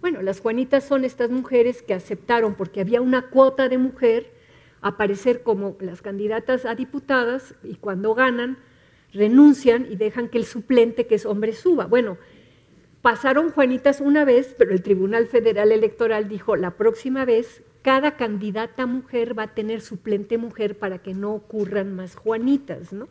Bueno, 0.00 0.22
las 0.22 0.40
Juanitas 0.40 0.84
son 0.84 1.04
estas 1.04 1.30
mujeres 1.30 1.82
que 1.82 1.94
aceptaron, 1.94 2.54
porque 2.54 2.80
había 2.80 3.00
una 3.00 3.30
cuota 3.30 3.68
de 3.68 3.78
mujer, 3.78 4.30
aparecer 4.82 5.42
como 5.42 5.76
las 5.80 6.02
candidatas 6.02 6.64
a 6.64 6.74
diputadas 6.74 7.54
y 7.64 7.76
cuando 7.76 8.14
ganan, 8.14 8.58
renuncian 9.16 9.86
y 9.90 9.96
dejan 9.96 10.28
que 10.28 10.38
el 10.38 10.44
suplente, 10.44 11.06
que 11.06 11.16
es 11.16 11.26
hombre, 11.26 11.52
suba. 11.52 11.86
Bueno, 11.86 12.18
pasaron 13.02 13.50
Juanitas 13.50 14.00
una 14.00 14.24
vez, 14.24 14.54
pero 14.56 14.72
el 14.72 14.82
Tribunal 14.82 15.26
Federal 15.26 15.72
Electoral 15.72 16.28
dijo, 16.28 16.56
la 16.56 16.76
próxima 16.76 17.24
vez 17.24 17.62
cada 17.82 18.16
candidata 18.16 18.84
mujer 18.86 19.38
va 19.38 19.44
a 19.44 19.54
tener 19.54 19.80
suplente 19.80 20.38
mujer 20.38 20.76
para 20.76 20.98
que 20.98 21.14
no 21.14 21.34
ocurran 21.34 21.94
más 21.94 22.16
Juanitas, 22.16 22.92
¿no? 22.92 23.08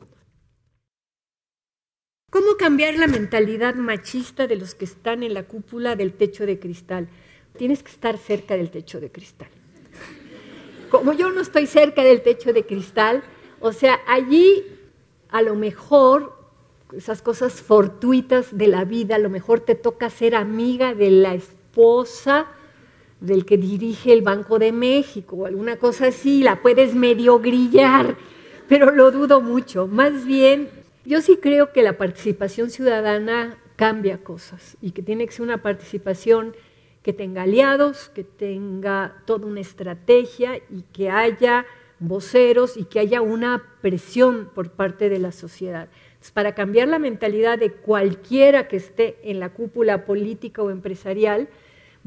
¿Cómo 2.30 2.58
cambiar 2.58 2.96
la 2.96 3.08
mentalidad 3.08 3.76
machista 3.76 4.48
de 4.48 4.58
los 4.58 4.76
que 4.76 4.84
están 4.84 5.24
en 5.24 5.34
la 5.34 5.44
cúpula 5.44 5.96
del 5.96 6.12
techo 6.12 6.46
de 6.46 6.60
cristal? 6.60 7.08
Tienes 7.58 7.82
que 7.82 7.92
estar 7.92 8.18
cerca 8.18 8.58
del 8.58 8.72
techo 8.72 9.00
de 9.00 9.10
cristal. 9.10 9.48
Como 10.90 11.14
yo 11.14 11.32
no 11.32 11.40
estoy 11.40 11.68
cerca 11.68 12.04
del 12.04 12.22
techo 12.22 12.52
de 12.52 12.66
cristal, 12.66 13.24
o 13.62 13.72
sea, 13.72 14.02
allí 14.06 14.75
a 15.30 15.42
lo 15.42 15.56
mejor 15.56 16.36
esas 16.96 17.22
cosas 17.22 17.62
fortuitas 17.62 18.58
de 18.58 18.68
la 18.68 18.86
vida, 18.86 19.16
a 19.16 19.20
lo 19.20 19.30
mejor 19.30 19.60
te 19.60 19.76
toca 19.76 20.10
ser 20.10 20.36
amiga 20.36 20.94
de 20.94 21.10
la 21.10 21.34
esposa 21.34 22.48
del 23.20 23.46
que 23.46 23.58
dirige 23.58 24.14
el 24.14 24.22
Banco 24.22 24.60
de 24.60 24.72
México 24.72 25.36
o 25.38 25.46
alguna 25.46 25.78
cosa 25.78 26.08
así, 26.08 26.44
la 26.44 26.62
puedes 26.62 26.96
medio 26.96 27.40
grillar, 27.40 28.16
pero 28.68 28.92
lo 28.92 29.12
dudo 29.12 29.42
mucho. 29.42 29.88
Más 29.88 30.26
bien, 30.26 30.70
yo 31.06 31.22
sí 31.22 31.38
creo 31.38 31.72
que 31.72 31.82
la 31.82 31.98
participación 31.98 32.70
ciudadana 32.70 33.58
cambia 33.76 34.20
cosas 34.20 34.78
y 34.82 34.92
que 34.92 35.02
tiene 35.02 35.26
que 35.26 35.34
ser 35.34 35.44
una 35.44 35.62
participación 35.62 36.56
que 37.04 37.14
tenga 37.14 37.44
aliados, 37.44 38.10
que 38.10 38.24
tenga 38.24 39.22
toda 39.26 39.46
una 39.46 39.60
estrategia 39.60 40.58
y 40.58 40.84
que 40.94 41.10
haya 41.10 41.66
voceros 42.00 42.78
y 42.78 42.86
que 42.86 43.00
haya 43.00 43.22
una 43.22 43.64
presión 43.82 44.50
por 44.54 44.72
parte 44.72 45.10
de 45.10 45.20
la 45.20 45.32
sociedad. 45.32 45.90
para 46.34 46.56
cambiar 46.56 46.88
la 46.88 46.98
mentalidad 46.98 47.60
de 47.60 47.72
cualquiera 47.72 48.68
que 48.68 48.78
esté 48.78 49.20
en 49.22 49.40
la 49.40 49.50
cúpula 49.50 50.06
política 50.06 50.64
o 50.64 50.72
empresarial, 50.72 51.50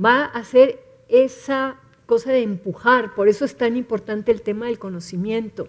va 0.03 0.25
a 0.25 0.43
ser 0.43 0.81
esa 1.09 1.77
cosa 2.05 2.33
de 2.33 2.43
empujar. 2.43 3.15
Por 3.15 3.29
eso 3.29 3.45
es 3.45 3.57
tan 3.57 3.77
importante 3.77 4.33
el 4.33 4.43
tema 4.43 4.67
del 4.67 4.81
conocimiento. 4.81 5.69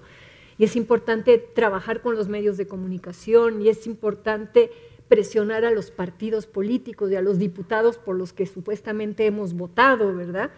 Y 0.58 0.64
es 0.64 0.76
importante 0.76 1.38
trabajar 1.38 2.02
con 2.02 2.16
los 2.16 2.28
medios 2.28 2.58
de 2.58 2.68
comunicación 2.68 3.62
y 3.62 3.70
es 3.70 3.86
importante 3.86 4.72
presionar 5.08 5.66
a 5.66 5.72
los 5.72 5.92
partidos 5.92 6.46
políticos 6.46 7.12
y 7.12 7.16
a 7.16 7.22
los 7.22 7.40
diputados 7.40 7.98
por 7.98 8.16
los 8.16 8.34
que 8.34 8.46
supuestamente 8.46 9.26
hemos 9.26 9.54
votado, 9.54 10.16
¿verdad? 10.16 10.52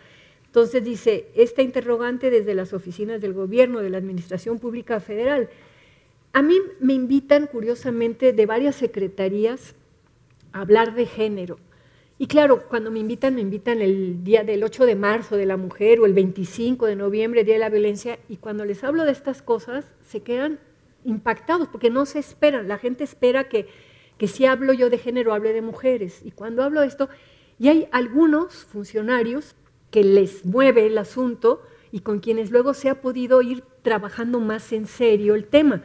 Entonces 0.52 0.84
dice, 0.84 1.30
esta 1.34 1.62
interrogante 1.62 2.30
desde 2.30 2.54
las 2.56 2.74
oficinas 2.74 3.22
del 3.22 3.32
gobierno, 3.32 3.80
de 3.80 3.90
la 3.90 4.00
Administración 4.00 4.60
Pública 4.60 5.00
Federal. 5.00 5.48
A 6.34 6.42
mí 6.42 6.58
me 6.82 6.92
invitan, 6.92 7.48
curiosamente, 7.48 8.34
de 8.34 8.46
varias 8.46 8.76
secretarías 8.76 9.76
a 10.52 10.60
hablar 10.60 10.94
de 10.94 11.06
género. 11.06 11.58
Y 12.18 12.28
claro, 12.28 12.68
cuando 12.68 12.92
me 12.92 13.00
invitan, 13.00 13.34
me 13.34 13.40
invitan 13.40 13.82
el 13.82 14.26
día 14.26 14.44
del 14.44 14.66
8 14.66 14.86
de 14.86 14.98
marzo 14.98 15.38
de 15.38 15.46
la 15.46 15.56
mujer 15.56 16.02
o 16.02 16.06
el 16.06 16.12
25 16.12 16.86
de 16.86 16.98
noviembre, 16.98 17.46
Día 17.46 17.54
de 17.54 17.62
la 17.62 17.70
Violencia, 17.70 18.20
y 18.28 18.36
cuando 18.36 18.66
les 18.66 18.84
hablo 18.84 19.06
de 19.06 19.14
estas 19.14 19.42
cosas, 19.42 19.86
se 20.04 20.20
quedan 20.20 20.60
impactados 21.06 21.70
porque 21.70 21.90
no 21.90 22.06
se 22.06 22.20
esperan. 22.20 22.68
La 22.68 22.78
gente 22.78 23.06
espera 23.06 23.48
que, 23.48 23.68
que 24.18 24.28
si 24.28 24.46
hablo 24.46 24.74
yo 24.74 24.90
de 24.90 24.98
género, 24.98 25.34
hable 25.34 25.54
de 25.54 25.62
mujeres. 25.62 26.20
Y 26.26 26.32
cuando 26.32 26.62
hablo 26.62 26.82
de 26.82 26.88
esto, 26.88 27.08
y 27.58 27.70
hay 27.70 27.88
algunos 27.94 28.66
funcionarios 28.66 29.56
que 29.92 30.04
les 30.04 30.46
mueve 30.46 30.88
el 30.88 30.98
asunto 30.98 31.62
y 31.92 32.00
con 32.00 32.20
quienes 32.20 32.50
luego 32.50 32.74
se 32.74 32.90
ha 32.90 33.02
podido 33.02 33.42
ir 33.42 33.64
trabajando 33.84 34.40
más 34.40 34.72
en 34.72 34.88
serio 34.88 35.36
el 35.36 35.46
tema. 35.46 35.84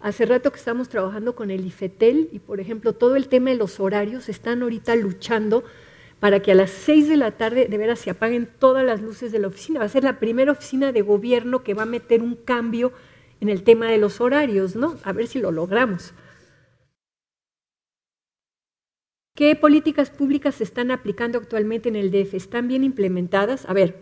Hace 0.00 0.26
rato 0.26 0.52
que 0.52 0.58
estamos 0.58 0.88
trabajando 0.88 1.34
con 1.34 1.50
el 1.50 1.64
IFETEL 1.64 2.28
y, 2.30 2.38
por 2.38 2.60
ejemplo, 2.60 2.92
todo 2.92 3.16
el 3.16 3.28
tema 3.28 3.50
de 3.50 3.56
los 3.56 3.80
horarios, 3.80 4.28
están 4.28 4.62
ahorita 4.62 4.94
luchando 4.94 5.64
para 6.20 6.40
que 6.40 6.52
a 6.52 6.54
las 6.54 6.70
seis 6.70 7.08
de 7.08 7.16
la 7.16 7.32
tarde 7.32 7.66
de 7.66 7.78
veras 7.78 7.98
se 7.98 8.10
apaguen 8.10 8.48
todas 8.58 8.84
las 8.84 9.00
luces 9.00 9.32
de 9.32 9.38
la 9.38 9.48
oficina. 9.48 9.80
Va 9.80 9.86
a 9.86 9.88
ser 9.88 10.04
la 10.04 10.18
primera 10.18 10.52
oficina 10.52 10.92
de 10.92 11.02
gobierno 11.02 11.62
que 11.62 11.74
va 11.74 11.82
a 11.82 11.86
meter 11.86 12.22
un 12.22 12.36
cambio 12.36 12.92
en 13.40 13.48
el 13.48 13.62
tema 13.62 13.86
de 13.86 13.98
los 13.98 14.20
horarios, 14.20 14.76
¿no? 14.76 14.96
A 15.02 15.12
ver 15.12 15.26
si 15.26 15.40
lo 15.40 15.50
logramos. 15.50 16.14
¿Qué 19.36 19.54
políticas 19.54 20.08
públicas 20.08 20.54
se 20.54 20.64
están 20.64 20.90
aplicando 20.90 21.36
actualmente 21.36 21.90
en 21.90 21.96
el 21.96 22.10
DF? 22.10 22.32
¿Están 22.32 22.68
bien 22.68 22.82
implementadas? 22.82 23.68
A 23.68 23.74
ver, 23.74 23.98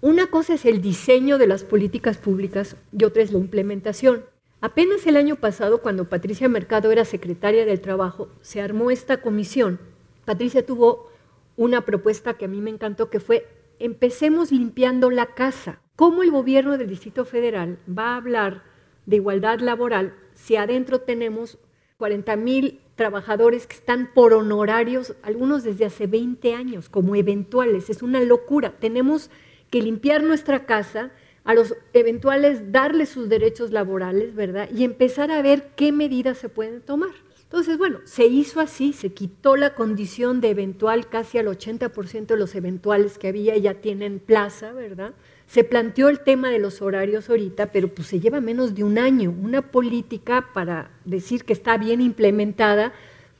una 0.00 0.28
cosa 0.28 0.54
es 0.54 0.64
el 0.64 0.80
diseño 0.80 1.36
de 1.36 1.46
las 1.46 1.64
políticas 1.64 2.16
públicas 2.16 2.76
y 2.90 3.04
otra 3.04 3.22
es 3.22 3.30
la 3.30 3.40
implementación. 3.40 4.24
Apenas 4.62 5.06
el 5.06 5.18
año 5.18 5.36
pasado, 5.36 5.82
cuando 5.82 6.08
Patricia 6.08 6.48
Mercado 6.48 6.90
era 6.92 7.04
secretaria 7.04 7.66
del 7.66 7.82
Trabajo, 7.82 8.30
se 8.40 8.62
armó 8.62 8.90
esta 8.90 9.20
comisión. 9.20 9.78
Patricia 10.24 10.64
tuvo 10.64 11.10
una 11.58 11.82
propuesta 11.82 12.38
que 12.38 12.46
a 12.46 12.48
mí 12.48 12.62
me 12.62 12.70
encantó, 12.70 13.10
que 13.10 13.20
fue, 13.20 13.46
empecemos 13.80 14.50
limpiando 14.50 15.10
la 15.10 15.34
casa. 15.34 15.82
¿Cómo 15.94 16.22
el 16.22 16.30
gobierno 16.30 16.78
del 16.78 16.88
Distrito 16.88 17.26
Federal 17.26 17.78
va 17.86 18.14
a 18.14 18.16
hablar 18.16 18.62
de 19.04 19.16
igualdad 19.16 19.60
laboral 19.60 20.14
si 20.32 20.56
adentro 20.56 21.02
tenemos 21.02 21.58
40 21.98 22.34
mil 22.36 22.80
trabajadores 23.00 23.66
que 23.66 23.76
están 23.76 24.10
por 24.12 24.34
honorarios, 24.34 25.14
algunos 25.22 25.64
desde 25.64 25.86
hace 25.86 26.06
20 26.06 26.52
años, 26.52 26.90
como 26.90 27.16
eventuales. 27.16 27.88
Es 27.88 28.02
una 28.02 28.20
locura. 28.20 28.74
Tenemos 28.78 29.30
que 29.70 29.80
limpiar 29.80 30.22
nuestra 30.22 30.66
casa, 30.66 31.10
a 31.44 31.54
los 31.54 31.74
eventuales 31.94 32.72
darles 32.72 33.08
sus 33.08 33.30
derechos 33.30 33.70
laborales, 33.70 34.34
¿verdad? 34.34 34.68
Y 34.70 34.84
empezar 34.84 35.30
a 35.30 35.40
ver 35.40 35.70
qué 35.76 35.92
medidas 35.92 36.36
se 36.36 36.50
pueden 36.50 36.82
tomar. 36.82 37.14
Entonces, 37.42 37.78
bueno, 37.78 38.00
se 38.04 38.26
hizo 38.26 38.60
así, 38.60 38.92
se 38.92 39.14
quitó 39.14 39.56
la 39.56 39.74
condición 39.74 40.42
de 40.42 40.50
eventual, 40.50 41.08
casi 41.08 41.38
al 41.38 41.46
80% 41.46 42.26
de 42.26 42.36
los 42.36 42.54
eventuales 42.54 43.16
que 43.16 43.28
había 43.28 43.56
ya 43.56 43.80
tienen 43.80 44.18
plaza, 44.18 44.72
¿verdad? 44.72 45.14
Se 45.50 45.64
planteó 45.64 46.08
el 46.08 46.20
tema 46.20 46.48
de 46.48 46.60
los 46.60 46.80
horarios 46.80 47.28
ahorita, 47.28 47.72
pero 47.72 47.88
pues 47.88 48.06
se 48.06 48.20
lleva 48.20 48.40
menos 48.40 48.76
de 48.76 48.84
un 48.84 48.98
año. 48.98 49.34
Una 49.36 49.62
política 49.62 50.50
para 50.54 50.92
decir 51.04 51.44
que 51.44 51.52
está 51.52 51.76
bien 51.76 52.00
implementada, 52.00 52.92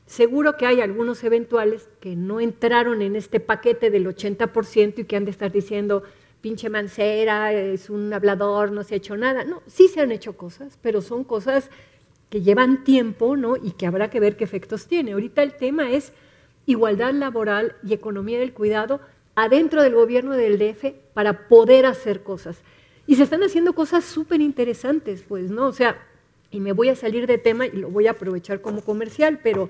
seguro 0.07 0.57
que 0.57 0.65
hay 0.65 0.81
algunos 0.81 1.23
eventuales 1.23 1.87
que 2.01 2.17
no 2.17 2.41
entraron 2.41 3.01
en 3.01 3.15
este 3.15 3.39
paquete 3.39 3.89
del 3.89 4.07
80% 4.07 4.99
y 4.99 5.03
que 5.05 5.15
han 5.15 5.23
de 5.23 5.31
estar 5.31 5.53
diciendo, 5.53 6.03
pinche 6.41 6.69
mancera, 6.69 7.53
es 7.53 7.89
un 7.89 8.11
hablador, 8.11 8.73
no 8.73 8.83
se 8.83 8.95
ha 8.95 8.97
hecho 8.97 9.15
nada. 9.15 9.45
No, 9.45 9.63
sí 9.65 9.87
se 9.87 10.01
han 10.01 10.11
hecho 10.11 10.35
cosas, 10.35 10.77
pero 10.81 11.01
son 11.01 11.23
cosas 11.23 11.69
que 12.29 12.41
llevan 12.41 12.83
tiempo, 12.83 13.37
¿no? 13.37 13.55
Y 13.55 13.71
que 13.71 13.87
habrá 13.87 14.09
que 14.09 14.19
ver 14.19 14.35
qué 14.35 14.43
efectos 14.43 14.85
tiene. 14.87 15.13
Ahorita 15.13 15.43
el 15.43 15.53
tema 15.53 15.91
es 15.91 16.11
igualdad 16.65 17.13
laboral 17.13 17.77
y 17.87 17.93
economía 17.93 18.37
del 18.37 18.51
cuidado 18.51 18.99
adentro 19.35 19.81
del 19.83 19.95
gobierno 19.95 20.33
del 20.33 20.57
DF 20.57 20.93
para 21.13 21.47
poder 21.47 21.85
hacer 21.85 22.23
cosas. 22.23 22.61
Y 23.07 23.15
se 23.15 23.23
están 23.23 23.43
haciendo 23.43 23.73
cosas 23.73 24.05
súper 24.05 24.41
interesantes, 24.41 25.23
pues, 25.27 25.51
¿no? 25.51 25.67
O 25.67 25.73
sea, 25.73 26.07
y 26.51 26.59
me 26.59 26.73
voy 26.73 26.89
a 26.89 26.95
salir 26.95 27.27
de 27.27 27.37
tema 27.37 27.65
y 27.65 27.71
lo 27.71 27.89
voy 27.89 28.07
a 28.07 28.11
aprovechar 28.11 28.61
como 28.61 28.81
comercial, 28.81 29.39
pero 29.41 29.69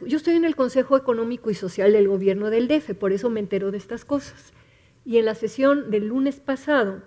yo 0.00 0.16
estoy 0.16 0.34
en 0.34 0.44
el 0.44 0.56
Consejo 0.56 0.96
Económico 0.96 1.50
y 1.50 1.54
Social 1.54 1.92
del 1.92 2.08
gobierno 2.08 2.50
del 2.50 2.68
DF, 2.68 2.94
por 2.94 3.12
eso 3.12 3.30
me 3.30 3.40
entero 3.40 3.70
de 3.70 3.78
estas 3.78 4.04
cosas. 4.04 4.52
Y 5.04 5.18
en 5.18 5.24
la 5.24 5.34
sesión 5.34 5.90
del 5.90 6.08
lunes 6.08 6.40
pasado 6.40 7.02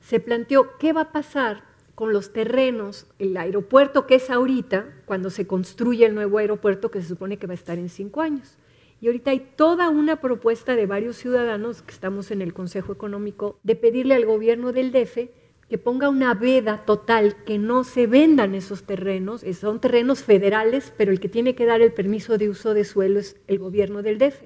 se 0.00 0.20
planteó 0.20 0.76
qué 0.78 0.92
va 0.92 1.02
a 1.02 1.12
pasar 1.12 1.64
con 1.94 2.12
los 2.12 2.32
terrenos, 2.32 3.06
el 3.18 3.36
aeropuerto 3.36 4.06
que 4.06 4.16
es 4.16 4.30
ahorita, 4.30 4.86
cuando 5.04 5.30
se 5.30 5.46
construye 5.46 6.06
el 6.06 6.14
nuevo 6.14 6.38
aeropuerto 6.38 6.90
que 6.90 7.00
se 7.00 7.08
supone 7.08 7.36
que 7.36 7.46
va 7.46 7.52
a 7.52 7.54
estar 7.54 7.78
en 7.78 7.88
cinco 7.88 8.20
años. 8.20 8.56
Y 9.00 9.06
ahorita 9.06 9.30
hay 9.32 9.40
toda 9.56 9.88
una 9.90 10.20
propuesta 10.20 10.76
de 10.76 10.86
varios 10.86 11.16
ciudadanos 11.16 11.82
que 11.82 11.92
estamos 11.92 12.30
en 12.30 12.42
el 12.42 12.54
Consejo 12.54 12.92
Económico 12.92 13.58
de 13.62 13.76
pedirle 13.76 14.14
al 14.14 14.24
gobierno 14.24 14.72
del 14.72 14.92
DF 14.92 15.28
que 15.68 15.78
ponga 15.78 16.08
una 16.08 16.34
veda 16.34 16.84
total, 16.84 17.36
que 17.44 17.58
no 17.58 17.84
se 17.84 18.06
vendan 18.06 18.54
esos 18.54 18.84
terrenos, 18.84 19.44
son 19.58 19.80
terrenos 19.80 20.22
federales, 20.22 20.92
pero 20.96 21.10
el 21.10 21.20
que 21.20 21.28
tiene 21.28 21.54
que 21.54 21.66
dar 21.66 21.80
el 21.80 21.92
permiso 21.92 22.38
de 22.38 22.48
uso 22.50 22.74
de 22.74 22.84
suelo 22.84 23.18
es 23.18 23.36
el 23.46 23.58
gobierno 23.58 24.02
del 24.02 24.18
DF 24.18 24.42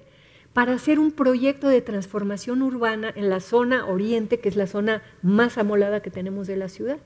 para 0.53 0.73
hacer 0.73 0.99
un 0.99 1.13
proyecto 1.13 1.69
de 1.69 1.83
transformación 1.83 2.63
urbana 2.63 3.13
en 3.15 3.31
la 3.31 3.41
zona 3.41 3.87
oriente, 3.87 4.41
que 4.41 4.49
es 4.49 4.57
la 4.57 4.67
zona 4.67 5.03
más 5.23 5.59
amolada 5.59 6.01
que 6.03 6.11
tenemos 6.11 6.47
de 6.47 6.57
la 6.57 6.69
ciudad. 6.69 6.99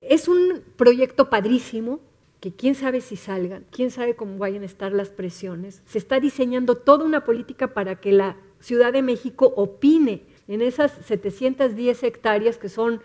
Es 0.00 0.28
un 0.28 0.62
proyecto 0.76 1.30
padrísimo, 1.30 2.00
que 2.42 2.52
quién 2.52 2.74
sabe 2.74 3.00
si 3.00 3.14
salgan, 3.14 3.64
quién 3.70 3.92
sabe 3.92 4.16
cómo 4.16 4.36
vayan 4.36 4.64
a 4.64 4.66
estar 4.66 4.90
las 4.90 5.10
presiones. 5.10 5.80
Se 5.86 5.96
está 5.96 6.18
diseñando 6.18 6.74
toda 6.74 7.04
una 7.04 7.24
política 7.24 7.72
para 7.72 8.00
que 8.00 8.10
la 8.10 8.36
Ciudad 8.58 8.92
de 8.92 9.00
México 9.00 9.54
opine 9.56 10.24
en 10.48 10.60
esas 10.60 10.90
710 11.06 12.02
hectáreas 12.02 12.58
que 12.58 12.68
son 12.68 13.00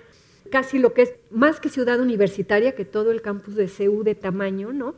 casi 0.50 0.80
lo 0.80 0.94
que 0.96 1.04
es 1.04 1.14
más 1.30 1.60
que 1.60 1.70
ciudad 1.70 2.00
universitaria, 2.00 2.74
que 2.74 2.84
todo 2.84 3.12
el 3.12 3.22
campus 3.22 3.54
de 3.54 3.68
CEU 3.68 4.02
de 4.02 4.16
tamaño, 4.16 4.74
¿no? 4.74 4.96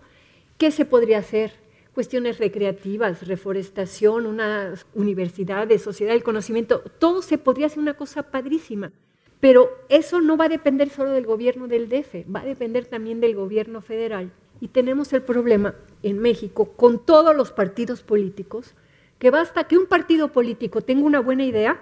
¿Qué 0.57 0.71
se 0.71 0.85
podría 0.85 1.19
hacer? 1.19 1.51
cuestiones 1.93 2.37
recreativas, 2.37 3.27
reforestación, 3.27 4.25
una 4.25 4.73
universidad 4.93 5.67
de 5.67 5.79
sociedad 5.79 6.13
del 6.13 6.23
conocimiento, 6.23 6.81
todo 6.97 7.21
se 7.21 7.37
podría 7.37 7.65
hacer 7.65 7.79
una 7.79 7.95
cosa 7.95 8.23
padrísima. 8.23 8.93
Pero 9.39 9.69
eso 9.87 10.21
no 10.21 10.35
va 10.37 10.45
a 10.45 10.49
depender 10.49 10.89
solo 10.89 11.11
del 11.11 11.25
gobierno 11.25 11.67
del 11.67 11.87
DF, 11.87 12.25
va 12.33 12.41
a 12.41 12.45
depender 12.45 12.85
también 12.85 13.21
del 13.21 13.35
gobierno 13.35 13.81
federal. 13.81 14.31
Y 14.59 14.69
tenemos 14.69 15.13
el 15.13 15.21
problema 15.21 15.75
en 16.03 16.19
México 16.19 16.73
con 16.73 17.05
todos 17.05 17.35
los 17.35 17.51
partidos 17.51 18.01
políticos, 18.03 18.75
que 19.17 19.31
basta 19.31 19.65
que 19.65 19.77
un 19.77 19.85
partido 19.85 20.31
político 20.31 20.81
tenga 20.81 21.05
una 21.05 21.21
buena 21.21 21.45
idea, 21.45 21.81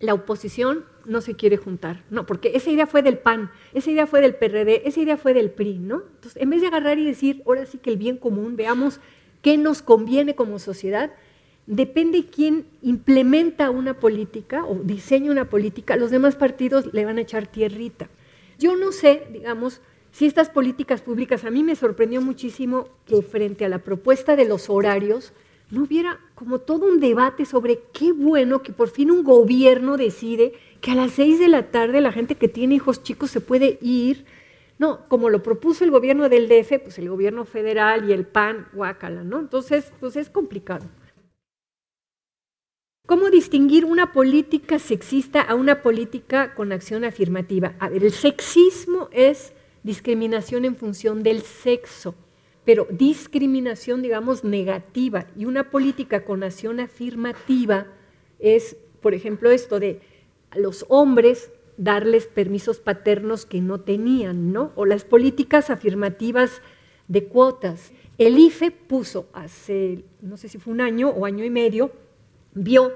la 0.00 0.14
oposición 0.14 0.84
no 1.06 1.20
se 1.20 1.34
quiere 1.34 1.56
juntar. 1.56 2.04
No, 2.10 2.26
porque 2.26 2.52
esa 2.54 2.70
idea 2.70 2.86
fue 2.86 3.02
del 3.02 3.18
PAN, 3.18 3.50
esa 3.72 3.90
idea 3.90 4.06
fue 4.06 4.20
del 4.20 4.34
PRD, 4.34 4.86
esa 4.86 5.00
idea 5.00 5.16
fue 5.16 5.34
del 5.34 5.50
PRI, 5.50 5.78
¿no? 5.78 6.02
Entonces, 6.14 6.40
en 6.40 6.50
vez 6.50 6.60
de 6.60 6.68
agarrar 6.68 6.98
y 6.98 7.04
decir, 7.04 7.42
ahora 7.46 7.66
sí 7.66 7.78
que 7.78 7.90
el 7.90 7.96
bien 7.96 8.18
común, 8.18 8.56
veamos 8.56 9.00
qué 9.42 9.56
nos 9.56 9.82
conviene 9.82 10.34
como 10.34 10.58
sociedad, 10.58 11.12
depende 11.68 12.24
quién 12.24 12.66
implementa 12.80 13.70
una 13.70 14.00
política 14.00 14.64
o 14.64 14.76
diseña 14.82 15.30
una 15.30 15.50
política, 15.50 15.96
los 15.96 16.10
demás 16.10 16.34
partidos 16.34 16.92
le 16.94 17.04
van 17.04 17.18
a 17.18 17.20
echar 17.20 17.46
tierrita. 17.46 18.08
Yo 18.58 18.74
no 18.74 18.90
sé, 18.90 19.28
digamos, 19.30 19.82
si 20.10 20.24
estas 20.24 20.48
políticas 20.48 21.02
públicas, 21.02 21.44
a 21.44 21.50
mí 21.50 21.62
me 21.62 21.76
sorprendió 21.76 22.22
muchísimo 22.22 22.88
que 23.04 23.20
frente 23.20 23.66
a 23.66 23.68
la 23.68 23.80
propuesta 23.80 24.34
de 24.34 24.46
los 24.46 24.70
horarios, 24.70 25.34
no 25.70 25.82
hubiera 25.82 26.18
como 26.34 26.60
todo 26.60 26.86
un 26.86 27.00
debate 27.00 27.44
sobre 27.44 27.80
qué 27.92 28.12
bueno 28.12 28.62
que 28.62 28.72
por 28.72 28.88
fin 28.88 29.10
un 29.10 29.22
gobierno 29.22 29.98
decide 29.98 30.54
que 30.80 30.92
a 30.92 30.94
las 30.94 31.12
seis 31.12 31.38
de 31.38 31.48
la 31.48 31.70
tarde 31.70 32.00
la 32.00 32.12
gente 32.12 32.36
que 32.36 32.48
tiene 32.48 32.76
hijos 32.76 33.02
chicos 33.02 33.30
se 33.30 33.42
puede 33.42 33.78
ir 33.82 34.24
no, 34.78 35.06
como 35.08 35.28
lo 35.28 35.42
propuso 35.42 35.84
el 35.84 35.90
gobierno 35.90 36.28
del 36.28 36.48
DF, 36.48 36.80
pues 36.84 36.98
el 36.98 37.08
gobierno 37.08 37.44
federal 37.44 38.08
y 38.08 38.12
el 38.12 38.24
PAN, 38.24 38.68
guácala, 38.72 39.24
¿no? 39.24 39.40
Entonces, 39.40 39.92
pues 39.98 40.14
es 40.14 40.30
complicado. 40.30 40.86
¿Cómo 43.08 43.30
distinguir 43.30 43.86
una 43.86 44.12
política 44.12 44.78
sexista 44.78 45.40
a 45.40 45.54
una 45.54 45.80
política 45.80 46.54
con 46.54 46.72
acción 46.72 47.04
afirmativa? 47.04 47.74
A 47.78 47.88
ver, 47.88 48.04
el 48.04 48.12
sexismo 48.12 49.08
es 49.12 49.54
discriminación 49.82 50.66
en 50.66 50.76
función 50.76 51.22
del 51.22 51.40
sexo, 51.40 52.14
pero 52.66 52.86
discriminación, 52.90 54.02
digamos, 54.02 54.44
negativa. 54.44 55.26
Y 55.38 55.46
una 55.46 55.70
política 55.70 56.26
con 56.26 56.42
acción 56.42 56.80
afirmativa 56.80 57.86
es, 58.38 58.76
por 59.00 59.14
ejemplo, 59.14 59.50
esto 59.50 59.80
de 59.80 60.02
los 60.54 60.84
hombres 60.90 61.50
darles 61.78 62.26
permisos 62.26 62.78
paternos 62.78 63.46
que 63.46 63.62
no 63.62 63.80
tenían, 63.80 64.52
¿no? 64.52 64.72
O 64.74 64.84
las 64.84 65.06
políticas 65.06 65.70
afirmativas 65.70 66.60
de 67.08 67.24
cuotas. 67.24 67.90
El 68.18 68.36
IFE 68.38 68.70
puso 68.70 69.30
hace, 69.32 70.04
no 70.20 70.36
sé 70.36 70.50
si 70.50 70.58
fue 70.58 70.74
un 70.74 70.82
año 70.82 71.08
o 71.08 71.24
año 71.24 71.42
y 71.42 71.48
medio, 71.48 71.90
vio 72.54 72.92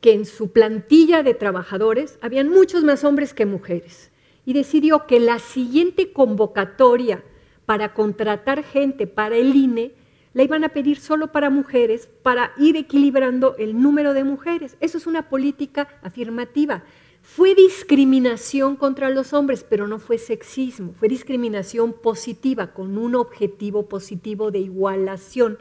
que 0.00 0.12
en 0.12 0.26
su 0.26 0.52
plantilla 0.52 1.22
de 1.22 1.34
trabajadores 1.34 2.18
habían 2.20 2.48
muchos 2.48 2.84
más 2.84 3.04
hombres 3.04 3.34
que 3.34 3.46
mujeres 3.46 4.10
y 4.44 4.52
decidió 4.52 5.06
que 5.06 5.20
la 5.20 5.38
siguiente 5.38 6.12
convocatoria 6.12 7.22
para 7.66 7.92
contratar 7.92 8.62
gente 8.62 9.06
para 9.06 9.36
el 9.36 9.54
INE 9.54 9.92
la 10.34 10.42
iban 10.42 10.64
a 10.64 10.70
pedir 10.70 10.98
solo 10.98 11.32
para 11.32 11.50
mujeres 11.50 12.08
para 12.22 12.52
ir 12.58 12.76
equilibrando 12.76 13.56
el 13.58 13.80
número 13.80 14.14
de 14.14 14.24
mujeres. 14.24 14.76
Eso 14.80 14.98
es 14.98 15.06
una 15.06 15.28
política 15.28 15.88
afirmativa. 16.02 16.84
Fue 17.22 17.54
discriminación 17.54 18.76
contra 18.76 19.10
los 19.10 19.32
hombres, 19.32 19.66
pero 19.68 19.86
no 19.86 19.98
fue 19.98 20.16
sexismo, 20.16 20.94
fue 20.94 21.08
discriminación 21.08 21.92
positiva, 21.92 22.68
con 22.72 22.96
un 22.96 23.14
objetivo 23.16 23.86
positivo 23.88 24.50
de 24.50 24.60
igualación. 24.60 25.58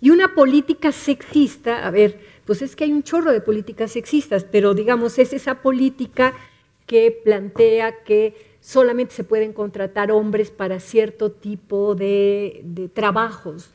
Y 0.00 0.10
una 0.10 0.34
política 0.34 0.92
sexista, 0.92 1.86
a 1.86 1.90
ver, 1.90 2.20
pues 2.44 2.62
es 2.62 2.76
que 2.76 2.84
hay 2.84 2.92
un 2.92 3.02
chorro 3.02 3.32
de 3.32 3.40
políticas 3.40 3.92
sexistas, 3.92 4.44
pero 4.44 4.74
digamos, 4.74 5.18
es 5.18 5.32
esa 5.32 5.62
política 5.62 6.34
que 6.86 7.10
plantea 7.10 8.04
que 8.04 8.56
solamente 8.60 9.14
se 9.14 9.24
pueden 9.24 9.52
contratar 9.52 10.10
hombres 10.10 10.50
para 10.50 10.80
cierto 10.80 11.32
tipo 11.32 11.94
de, 11.94 12.60
de 12.64 12.88
trabajos. 12.88 13.74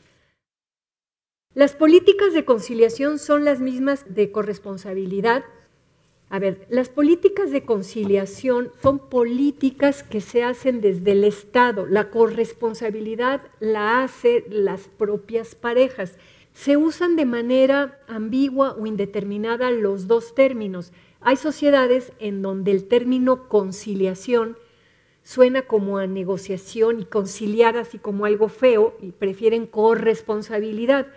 Las 1.54 1.74
políticas 1.74 2.32
de 2.32 2.44
conciliación 2.44 3.18
son 3.18 3.44
las 3.44 3.60
mismas 3.60 4.04
de 4.14 4.30
corresponsabilidad, 4.30 5.44
a 6.32 6.38
ver, 6.38 6.64
las 6.70 6.88
políticas 6.88 7.50
de 7.50 7.64
conciliación 7.64 8.70
son 8.80 9.00
políticas 9.00 10.04
que 10.04 10.20
se 10.20 10.44
hacen 10.44 10.80
desde 10.80 11.10
el 11.10 11.24
Estado. 11.24 11.86
La 11.86 12.08
corresponsabilidad 12.08 13.42
la 13.58 14.04
hacen 14.04 14.44
las 14.48 14.86
propias 14.86 15.56
parejas. 15.56 16.18
Se 16.52 16.76
usan 16.76 17.16
de 17.16 17.24
manera 17.24 17.98
ambigua 18.06 18.76
o 18.78 18.86
indeterminada 18.86 19.72
los 19.72 20.06
dos 20.06 20.36
términos. 20.36 20.92
Hay 21.20 21.34
sociedades 21.34 22.12
en 22.20 22.42
donde 22.42 22.70
el 22.70 22.86
término 22.86 23.48
conciliación 23.48 24.56
suena 25.24 25.62
como 25.62 25.98
a 25.98 26.06
negociación 26.06 27.00
y 27.00 27.06
conciliar 27.06 27.76
así 27.76 27.98
como 27.98 28.24
algo 28.24 28.48
feo 28.48 28.96
y 29.02 29.10
prefieren 29.10 29.66
corresponsabilidad. 29.66 31.08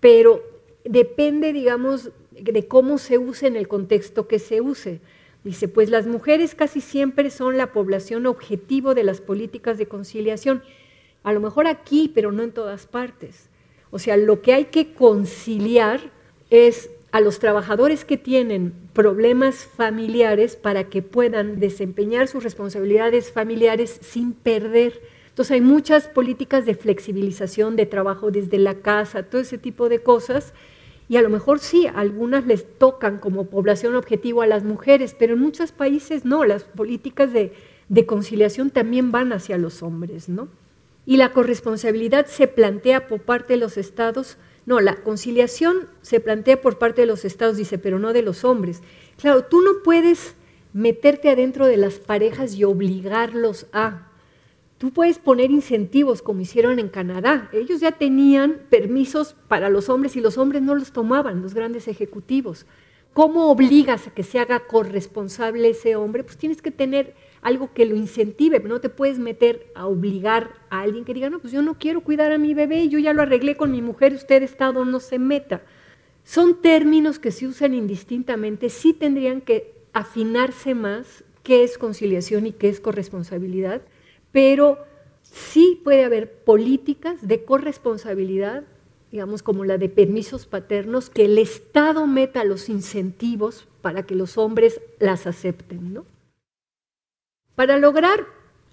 Pero 0.00 0.42
depende, 0.84 1.52
digamos, 1.52 2.10
de 2.30 2.68
cómo 2.68 2.98
se 2.98 3.18
use 3.18 3.46
en 3.46 3.56
el 3.56 3.68
contexto 3.68 4.28
que 4.28 4.38
se 4.38 4.60
use. 4.60 5.00
Dice, 5.44 5.68
pues 5.68 5.88
las 5.88 6.06
mujeres 6.06 6.54
casi 6.54 6.80
siempre 6.80 7.30
son 7.30 7.56
la 7.56 7.72
población 7.72 8.26
objetivo 8.26 8.94
de 8.94 9.04
las 9.04 9.20
políticas 9.20 9.78
de 9.78 9.86
conciliación. 9.86 10.62
A 11.22 11.32
lo 11.32 11.40
mejor 11.40 11.66
aquí, 11.66 12.10
pero 12.14 12.30
no 12.32 12.42
en 12.42 12.52
todas 12.52 12.86
partes. 12.86 13.48
O 13.90 13.98
sea, 13.98 14.16
lo 14.16 14.42
que 14.42 14.52
hay 14.52 14.66
que 14.66 14.92
conciliar 14.92 16.00
es 16.50 16.90
a 17.12 17.20
los 17.20 17.38
trabajadores 17.38 18.04
que 18.04 18.16
tienen 18.16 18.72
problemas 18.92 19.64
familiares 19.64 20.56
para 20.56 20.84
que 20.84 21.02
puedan 21.02 21.58
desempeñar 21.58 22.28
sus 22.28 22.44
responsabilidades 22.44 23.32
familiares 23.32 23.98
sin 24.00 24.32
perder. 24.32 25.00
Entonces 25.28 25.52
hay 25.52 25.60
muchas 25.60 26.06
políticas 26.06 26.66
de 26.66 26.74
flexibilización 26.74 27.76
de 27.76 27.86
trabajo 27.86 28.30
desde 28.30 28.58
la 28.58 28.76
casa, 28.76 29.24
todo 29.24 29.40
ese 29.40 29.58
tipo 29.58 29.88
de 29.88 30.02
cosas. 30.02 30.52
Y 31.10 31.18
a 31.18 31.22
lo 31.22 31.28
mejor 31.28 31.58
sí, 31.58 31.86
algunas 31.94 32.46
les 32.46 32.78
tocan 32.78 33.18
como 33.18 33.46
población 33.46 33.94
objetivo 33.96 34.40
a 34.40 34.46
las 34.46 34.64
mujeres, 34.64 35.14
pero 35.18 35.34
en 35.34 35.40
muchos 35.40 35.72
países 35.72 36.24
no, 36.24 36.46
las 36.46 36.64
políticas 36.64 37.34
de, 37.34 37.52
de 37.90 38.06
conciliación 38.06 38.70
también 38.70 39.12
van 39.12 39.34
hacia 39.34 39.58
los 39.58 39.82
hombres, 39.82 40.30
¿no? 40.30 40.48
Y 41.04 41.18
la 41.18 41.32
corresponsabilidad 41.32 42.26
se 42.26 42.46
plantea 42.46 43.08
por 43.08 43.20
parte 43.20 43.52
de 43.52 43.58
los 43.58 43.76
estados 43.76 44.38
no, 44.66 44.80
la 44.80 44.96
conciliación 44.96 45.88
se 46.02 46.20
plantea 46.20 46.60
por 46.60 46.78
parte 46.78 47.00
de 47.00 47.06
los 47.06 47.24
estados, 47.24 47.56
dice, 47.56 47.78
pero 47.78 47.98
no 47.98 48.12
de 48.12 48.22
los 48.22 48.44
hombres. 48.44 48.82
Claro, 49.18 49.44
tú 49.44 49.60
no 49.62 49.82
puedes 49.82 50.34
meterte 50.72 51.30
adentro 51.30 51.66
de 51.66 51.76
las 51.76 51.94
parejas 51.94 52.54
y 52.54 52.64
obligarlos 52.64 53.66
a. 53.72 54.09
Tú 54.80 54.94
puedes 54.94 55.18
poner 55.18 55.50
incentivos 55.50 56.22
como 56.22 56.40
hicieron 56.40 56.78
en 56.78 56.88
Canadá. 56.88 57.50
Ellos 57.52 57.80
ya 57.80 57.92
tenían 57.92 58.62
permisos 58.70 59.36
para 59.46 59.68
los 59.68 59.90
hombres 59.90 60.16
y 60.16 60.22
los 60.22 60.38
hombres 60.38 60.62
no 60.62 60.74
los 60.74 60.90
tomaban, 60.90 61.42
los 61.42 61.52
grandes 61.52 61.86
ejecutivos. 61.86 62.64
¿Cómo 63.12 63.50
obligas 63.50 64.06
a 64.06 64.14
que 64.14 64.22
se 64.22 64.38
haga 64.38 64.60
corresponsable 64.60 65.68
ese 65.68 65.96
hombre? 65.96 66.24
Pues 66.24 66.38
tienes 66.38 66.62
que 66.62 66.70
tener 66.70 67.14
algo 67.42 67.74
que 67.74 67.84
lo 67.84 67.94
incentive, 67.94 68.58
no 68.60 68.80
te 68.80 68.88
puedes 68.88 69.18
meter 69.18 69.70
a 69.74 69.86
obligar 69.86 70.54
a 70.70 70.80
alguien 70.80 71.04
que 71.04 71.12
diga, 71.12 71.28
no, 71.28 71.40
pues 71.40 71.52
yo 71.52 71.60
no 71.60 71.74
quiero 71.78 72.00
cuidar 72.00 72.32
a 72.32 72.38
mi 72.38 72.54
bebé, 72.54 72.88
yo 72.88 72.98
ya 72.98 73.12
lo 73.12 73.20
arreglé 73.20 73.58
con 73.58 73.72
mi 73.72 73.82
mujer, 73.82 74.14
usted 74.14 74.42
Estado 74.42 74.86
no 74.86 74.98
se 74.98 75.18
meta. 75.18 75.60
Son 76.24 76.62
términos 76.62 77.18
que 77.18 77.32
se 77.32 77.46
usan 77.46 77.74
indistintamente, 77.74 78.70
sí 78.70 78.94
tendrían 78.94 79.42
que 79.42 79.74
afinarse 79.92 80.74
más 80.74 81.22
qué 81.42 81.64
es 81.64 81.76
conciliación 81.76 82.46
y 82.46 82.52
qué 82.52 82.70
es 82.70 82.80
corresponsabilidad, 82.80 83.82
pero 84.32 84.78
sí 85.22 85.80
puede 85.82 86.04
haber 86.04 86.32
políticas 86.32 87.26
de 87.26 87.44
corresponsabilidad, 87.44 88.64
digamos 89.10 89.42
como 89.42 89.64
la 89.64 89.78
de 89.78 89.88
permisos 89.88 90.46
paternos, 90.46 91.10
que 91.10 91.24
el 91.24 91.38
Estado 91.38 92.06
meta 92.06 92.44
los 92.44 92.68
incentivos 92.68 93.68
para 93.82 94.04
que 94.04 94.14
los 94.14 94.38
hombres 94.38 94.80
las 94.98 95.26
acepten, 95.26 95.94
¿no? 95.94 96.04
Para 97.54 97.78
lograr 97.78 98.26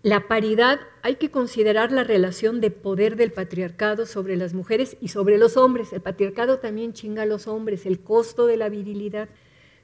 la 0.03 0.27
paridad 0.27 0.79
hay 1.01 1.15
que 1.15 1.31
considerar 1.31 1.91
la 1.91 2.03
relación 2.03 2.61
de 2.61 2.71
poder 2.71 3.15
del 3.15 3.31
patriarcado 3.31 4.05
sobre 4.05 4.37
las 4.37 4.53
mujeres 4.53 4.95
y 5.01 5.09
sobre 5.09 5.37
los 5.37 5.57
hombres. 5.57 5.91
El 5.91 6.01
patriarcado 6.01 6.59
también 6.59 6.93
chinga 6.93 7.23
a 7.23 7.25
los 7.25 7.47
hombres, 7.47 7.85
el 7.85 7.99
costo 7.99 8.45
de 8.45 8.57
la 8.57 8.69
virilidad. 8.69 9.27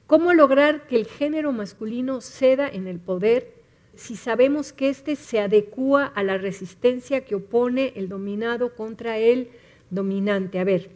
¿Cómo 0.06 0.32
lograr 0.32 0.86
que 0.86 0.96
el 0.96 1.06
género 1.06 1.52
masculino 1.52 2.20
ceda 2.20 2.68
en 2.68 2.86
el 2.86 3.00
poder 3.00 3.53
si 3.96 4.16
sabemos 4.16 4.72
que 4.72 4.88
éste 4.88 5.16
se 5.16 5.40
adecúa 5.40 6.06
a 6.06 6.22
la 6.22 6.38
resistencia 6.38 7.24
que 7.24 7.34
opone 7.34 7.92
el 7.96 8.08
dominado 8.08 8.74
contra 8.74 9.18
el 9.18 9.50
dominante? 9.90 10.58
A 10.58 10.64
ver, 10.64 10.90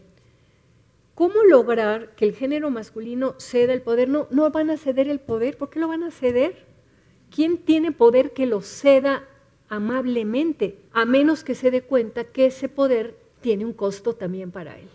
¿cómo 1.15 1.43
lograr 1.45 2.15
que 2.17 2.25
el 2.25 2.35
género 2.35 2.71
masculino 2.71 3.35
ceda 3.39 3.73
el 3.73 3.83
poder? 3.83 4.09
No, 4.09 4.27
no 4.31 4.51
van 4.51 4.71
a 4.71 4.77
ceder 4.77 5.09
el 5.09 5.21
poder. 5.21 5.57
¿Por 5.57 5.71
qué 5.71 5.81
lo 5.81 5.89
van 5.89 6.03
a 6.03 6.11
ceder? 6.11 6.69
¿quién 7.31 7.59
tiene 7.59 7.93
poder 7.93 8.33
que 8.33 8.47
lo 8.47 8.61
ceda 8.61 9.27
amablemente? 9.69 10.79
A 10.93 11.05
menos 11.05 11.45
que 11.45 11.55
se 11.55 11.71
dé 11.71 11.83
cuenta 11.83 12.25
que 12.25 12.47
ese 12.47 12.69
poder 12.69 13.17
tiene 13.41 13.65
un 13.65 13.73
costo 13.73 14.15
también 14.15 14.51
para 14.51 14.79
él. 14.79 14.89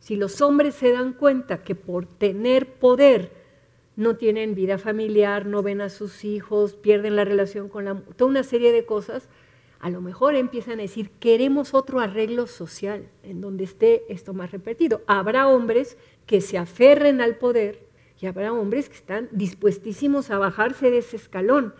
Si 0.00 0.16
los 0.16 0.40
hombres 0.40 0.74
se 0.74 0.92
dan 0.92 1.14
cuenta 1.14 1.62
que 1.62 1.74
por 1.74 2.06
tener 2.06 2.74
poder 2.74 3.32
no 3.96 4.16
tienen 4.16 4.54
vida 4.54 4.78
familiar, 4.78 5.46
no 5.46 5.62
ven 5.62 5.80
a 5.80 5.88
sus 5.88 6.24
hijos, 6.24 6.74
pierden 6.74 7.16
la 7.16 7.24
relación 7.24 7.68
con 7.68 7.86
la 7.86 7.94
toda 8.16 8.30
una 8.30 8.42
serie 8.42 8.72
de 8.72 8.84
cosas, 8.84 9.28
a 9.78 9.90
lo 9.90 10.00
mejor 10.00 10.34
empiezan 10.34 10.78
a 10.78 10.82
decir, 10.82 11.10
queremos 11.20 11.74
otro 11.74 12.00
arreglo 12.00 12.46
social 12.46 13.08
en 13.22 13.40
donde 13.40 13.64
esté 13.64 14.04
esto 14.08 14.34
más 14.34 14.50
repetido. 14.50 15.02
Habrá 15.06 15.48
hombres 15.48 15.96
que 16.26 16.40
se 16.40 16.58
aferren 16.58 17.20
al 17.20 17.36
poder 17.36 17.86
y 18.20 18.26
habrá 18.26 18.52
hombres 18.52 18.88
que 18.88 18.96
están 18.96 19.28
dispuestísimos 19.32 20.30
a 20.30 20.38
bajarse 20.38 20.90
de 20.90 20.98
ese 20.98 21.16
escalón. 21.16 21.74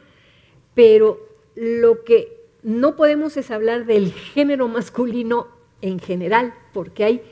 Pero 0.75 1.19
lo 1.55 2.05
que 2.05 2.45
no 2.63 2.97
podemos 2.97 3.37
es 3.37 3.51
hablar 3.51 3.87
del 3.87 4.13
género 4.13 4.69
masculino 4.69 5.49
en 5.81 5.99
general, 5.99 6.55
porque 6.73 7.05
hay 7.05 7.23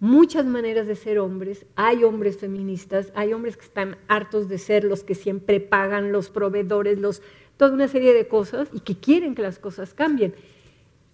muchas 0.00 0.46
maneras 0.46 0.86
de 0.86 0.96
ser 0.96 1.18
hombres, 1.18 1.66
hay 1.76 2.04
hombres 2.04 2.38
feministas, 2.38 3.12
hay 3.14 3.32
hombres 3.34 3.56
que 3.56 3.66
están 3.66 3.98
hartos 4.08 4.48
de 4.48 4.58
ser 4.58 4.84
los 4.84 5.04
que 5.04 5.14
siempre 5.14 5.60
pagan, 5.60 6.10
los 6.10 6.30
proveedores, 6.30 6.98
los, 6.98 7.22
toda 7.58 7.72
una 7.72 7.86
serie 7.86 8.14
de 8.14 8.26
cosas 8.26 8.68
y 8.72 8.80
que 8.80 8.98
quieren 8.98 9.34
que 9.34 9.42
las 9.42 9.58
cosas 9.58 9.94
cambien. 9.94 10.34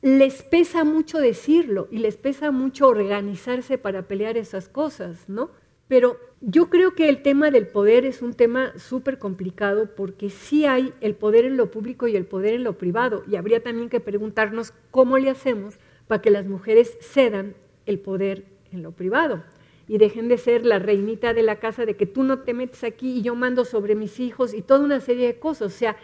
Les 0.02 0.42
pesa 0.42 0.84
mucho 0.84 1.18
decirlo 1.18 1.88
y 1.90 1.98
les 1.98 2.16
pesa 2.16 2.52
mucho 2.52 2.86
organizarse 2.86 3.76
para 3.76 4.06
pelear 4.06 4.36
esas 4.36 4.68
cosas, 4.68 5.28
¿no? 5.28 5.50
Pero 5.88 6.18
yo 6.40 6.68
creo 6.68 6.94
que 6.94 7.08
el 7.08 7.22
tema 7.22 7.50
del 7.50 7.66
poder 7.66 8.04
es 8.04 8.22
un 8.22 8.34
tema 8.34 8.72
súper 8.76 9.18
complicado 9.18 9.94
porque 9.94 10.30
sí 10.30 10.64
hay 10.64 10.92
el 11.00 11.14
poder 11.14 11.44
en 11.44 11.56
lo 11.56 11.70
público 11.70 12.08
y 12.08 12.16
el 12.16 12.26
poder 12.26 12.54
en 12.54 12.64
lo 12.64 12.76
privado. 12.76 13.24
Y 13.28 13.36
habría 13.36 13.62
también 13.62 13.88
que 13.88 14.00
preguntarnos 14.00 14.72
cómo 14.90 15.18
le 15.18 15.30
hacemos 15.30 15.78
para 16.06 16.22
que 16.22 16.30
las 16.30 16.46
mujeres 16.46 16.98
cedan 17.00 17.54
el 17.86 18.00
poder 18.00 18.55
en 18.72 18.82
lo 18.82 18.92
privado 18.92 19.42
y 19.88 19.98
dejen 19.98 20.28
de 20.28 20.38
ser 20.38 20.66
la 20.66 20.78
reinita 20.78 21.32
de 21.32 21.42
la 21.42 21.56
casa 21.56 21.86
de 21.86 21.94
que 21.94 22.06
tú 22.06 22.22
no 22.24 22.40
te 22.40 22.54
metes 22.54 22.82
aquí 22.84 23.18
y 23.18 23.22
yo 23.22 23.34
mando 23.34 23.64
sobre 23.64 23.94
mis 23.94 24.18
hijos 24.18 24.52
y 24.52 24.62
toda 24.62 24.84
una 24.84 25.00
serie 25.00 25.26
de 25.26 25.38
cosas. 25.38 25.72
O 25.72 25.76
sea, 25.76 25.96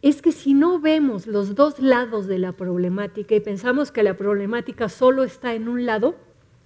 es 0.00 0.22
que 0.22 0.32
si 0.32 0.54
no 0.54 0.80
vemos 0.80 1.26
los 1.26 1.54
dos 1.54 1.78
lados 1.78 2.26
de 2.26 2.38
la 2.38 2.52
problemática 2.52 3.34
y 3.34 3.40
pensamos 3.40 3.90
que 3.90 4.02
la 4.02 4.16
problemática 4.16 4.88
solo 4.88 5.24
está 5.24 5.54
en 5.54 5.68
un 5.68 5.84
lado, 5.84 6.14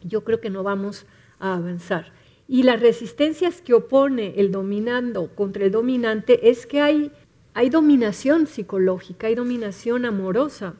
yo 0.02 0.22
creo 0.22 0.40
que 0.40 0.50
no 0.50 0.62
vamos 0.62 1.06
a 1.38 1.54
avanzar. 1.54 2.12
Y 2.46 2.64
las 2.64 2.80
resistencias 2.80 3.62
que 3.62 3.74
opone 3.74 4.34
el 4.36 4.52
dominando 4.52 5.34
contra 5.34 5.64
el 5.64 5.72
dominante 5.72 6.50
es 6.50 6.66
que 6.66 6.80
hay, 6.80 7.10
hay 7.54 7.70
dominación 7.70 8.46
psicológica, 8.46 9.28
hay 9.28 9.34
dominación 9.34 10.04
amorosa, 10.04 10.74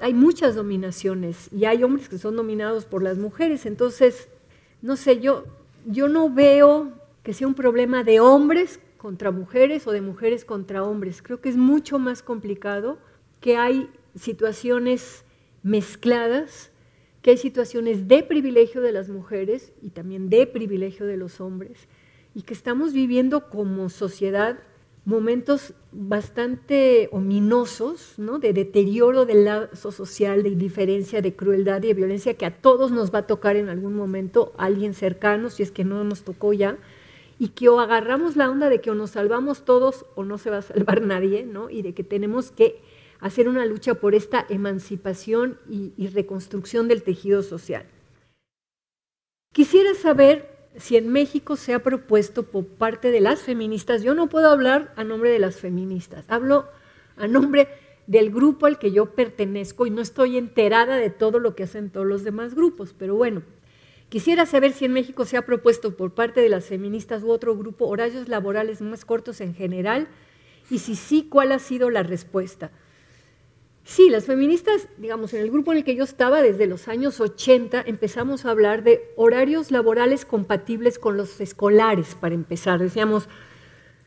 hay 0.00 0.14
muchas 0.14 0.54
dominaciones 0.54 1.48
y 1.52 1.64
hay 1.64 1.82
hombres 1.82 2.08
que 2.08 2.18
son 2.18 2.36
dominados 2.36 2.84
por 2.84 3.02
las 3.02 3.18
mujeres. 3.18 3.66
Entonces, 3.66 4.28
no 4.82 4.96
sé, 4.96 5.20
yo, 5.20 5.44
yo 5.86 6.08
no 6.08 6.30
veo 6.30 6.92
que 7.22 7.34
sea 7.34 7.46
un 7.46 7.54
problema 7.54 8.04
de 8.04 8.20
hombres 8.20 8.80
contra 8.96 9.30
mujeres 9.30 9.86
o 9.86 9.92
de 9.92 10.00
mujeres 10.00 10.44
contra 10.44 10.82
hombres. 10.82 11.22
Creo 11.22 11.40
que 11.40 11.48
es 11.48 11.56
mucho 11.56 11.98
más 11.98 12.22
complicado, 12.22 12.98
que 13.40 13.56
hay 13.56 13.90
situaciones 14.14 15.24
mezcladas 15.62 16.70
que 17.22 17.30
hay 17.30 17.36
situaciones 17.36 18.08
de 18.08 18.22
privilegio 18.22 18.80
de 18.80 18.92
las 18.92 19.08
mujeres 19.08 19.72
y 19.82 19.90
también 19.90 20.30
de 20.30 20.46
privilegio 20.46 21.06
de 21.06 21.16
los 21.16 21.40
hombres, 21.40 21.88
y 22.34 22.42
que 22.42 22.54
estamos 22.54 22.92
viviendo 22.92 23.48
como 23.48 23.88
sociedad 23.88 24.58
momentos 25.08 25.72
bastante 25.90 27.08
ominosos, 27.12 28.18
¿no? 28.18 28.38
de 28.38 28.52
deterioro 28.52 29.24
del 29.24 29.46
lazo 29.46 29.90
social, 29.90 30.42
de 30.42 30.50
indiferencia, 30.50 31.22
de 31.22 31.34
crueldad 31.34 31.82
y 31.82 31.86
de 31.86 31.94
violencia 31.94 32.34
que 32.34 32.44
a 32.44 32.60
todos 32.60 32.90
nos 32.90 33.12
va 33.12 33.20
a 33.20 33.26
tocar 33.26 33.56
en 33.56 33.70
algún 33.70 33.94
momento, 33.94 34.52
alguien 34.58 34.92
cercano, 34.92 35.48
si 35.48 35.62
es 35.62 35.70
que 35.70 35.82
no 35.82 36.04
nos 36.04 36.24
tocó 36.24 36.52
ya, 36.52 36.76
y 37.38 37.48
que 37.48 37.70
o 37.70 37.80
agarramos 37.80 38.36
la 38.36 38.50
onda 38.50 38.68
de 38.68 38.82
que 38.82 38.90
o 38.90 38.94
nos 38.94 39.12
salvamos 39.12 39.64
todos 39.64 40.04
o 40.14 40.24
no 40.24 40.36
se 40.36 40.50
va 40.50 40.58
a 40.58 40.62
salvar 40.62 41.00
nadie, 41.06 41.42
¿no? 41.42 41.70
y 41.70 41.80
de 41.80 41.94
que 41.94 42.04
tenemos 42.04 42.50
que 42.50 42.82
hacer 43.18 43.48
una 43.48 43.64
lucha 43.64 43.94
por 43.94 44.14
esta 44.14 44.44
emancipación 44.50 45.58
y, 45.70 46.06
reconstrucción 46.08 46.86
del 46.86 47.02
tejido 47.02 47.42
social. 47.42 47.86
Quisiera 49.54 49.94
saber 49.94 50.57
si 50.78 50.96
en 50.96 51.08
México 51.08 51.56
se 51.56 51.74
ha 51.74 51.82
propuesto 51.82 52.44
por 52.44 52.66
parte 52.66 53.10
de 53.10 53.20
las 53.20 53.40
feministas, 53.40 54.02
yo 54.02 54.14
no 54.14 54.28
puedo 54.28 54.50
hablar 54.50 54.92
a 54.96 55.04
nombre 55.04 55.30
de 55.30 55.38
las 55.38 55.56
feministas, 55.56 56.24
hablo 56.28 56.68
a 57.16 57.26
nombre 57.26 57.68
del 58.06 58.30
grupo 58.30 58.66
al 58.66 58.78
que 58.78 58.92
yo 58.92 59.14
pertenezco 59.14 59.86
y 59.86 59.90
no 59.90 60.00
estoy 60.00 60.38
enterada 60.38 60.96
de 60.96 61.10
todo 61.10 61.38
lo 61.38 61.54
que 61.54 61.64
hacen 61.64 61.90
todos 61.90 62.06
los 62.06 62.24
demás 62.24 62.54
grupos, 62.54 62.94
pero 62.96 63.16
bueno, 63.16 63.42
quisiera 64.08 64.46
saber 64.46 64.72
si 64.72 64.84
en 64.84 64.92
México 64.92 65.24
se 65.24 65.36
ha 65.36 65.44
propuesto 65.44 65.96
por 65.96 66.14
parte 66.14 66.40
de 66.40 66.48
las 66.48 66.66
feministas 66.66 67.22
u 67.22 67.30
otro 67.30 67.56
grupo 67.56 67.86
horarios 67.86 68.28
laborales 68.28 68.80
más 68.80 69.04
cortos 69.04 69.40
en 69.40 69.54
general 69.54 70.08
y 70.70 70.78
si 70.78 70.96
sí, 70.96 71.26
¿cuál 71.28 71.52
ha 71.52 71.58
sido 71.58 71.90
la 71.90 72.02
respuesta? 72.02 72.70
Sí, 73.88 74.10
las 74.10 74.26
feministas, 74.26 74.86
digamos, 74.98 75.32
en 75.32 75.40
el 75.40 75.50
grupo 75.50 75.72
en 75.72 75.78
el 75.78 75.84
que 75.84 75.96
yo 75.96 76.04
estaba 76.04 76.42
desde 76.42 76.66
los 76.66 76.88
años 76.88 77.22
80, 77.22 77.80
empezamos 77.86 78.44
a 78.44 78.50
hablar 78.50 78.82
de 78.82 79.10
horarios 79.16 79.70
laborales 79.70 80.26
compatibles 80.26 80.98
con 80.98 81.16
los 81.16 81.40
escolares, 81.40 82.14
para 82.14 82.34
empezar. 82.34 82.80
Decíamos, 82.80 83.30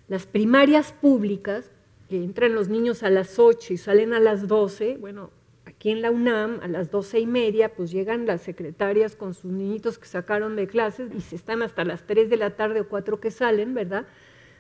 Las 0.07 0.27
primarias 0.27 0.93
públicas, 0.93 1.71
que 2.07 2.23
entran 2.23 2.53
los 2.53 2.69
niños 2.69 3.01
a 3.01 3.09
las 3.09 3.39
8 3.39 3.73
y 3.73 3.77
salen 3.77 4.13
a 4.13 4.19
las 4.19 4.47
12, 4.47 4.97
bueno, 4.99 5.31
aquí 5.65 5.89
en 5.89 6.03
la 6.03 6.11
UNAM 6.11 6.59
a 6.61 6.67
las 6.67 6.91
12 6.91 7.19
y 7.19 7.25
media, 7.25 7.73
pues 7.73 7.89
llegan 7.89 8.27
las 8.27 8.43
secretarias 8.43 9.15
con 9.15 9.33
sus 9.33 9.51
niñitos 9.51 9.97
que 9.97 10.05
sacaron 10.05 10.55
de 10.55 10.67
clases 10.67 11.09
y 11.17 11.21
se 11.21 11.35
están 11.35 11.63
hasta 11.63 11.83
las 11.85 12.05
3 12.05 12.29
de 12.29 12.37
la 12.37 12.51
tarde 12.51 12.81
o 12.81 12.87
4 12.87 13.19
que 13.19 13.31
salen, 13.31 13.73
¿verdad? 13.73 14.05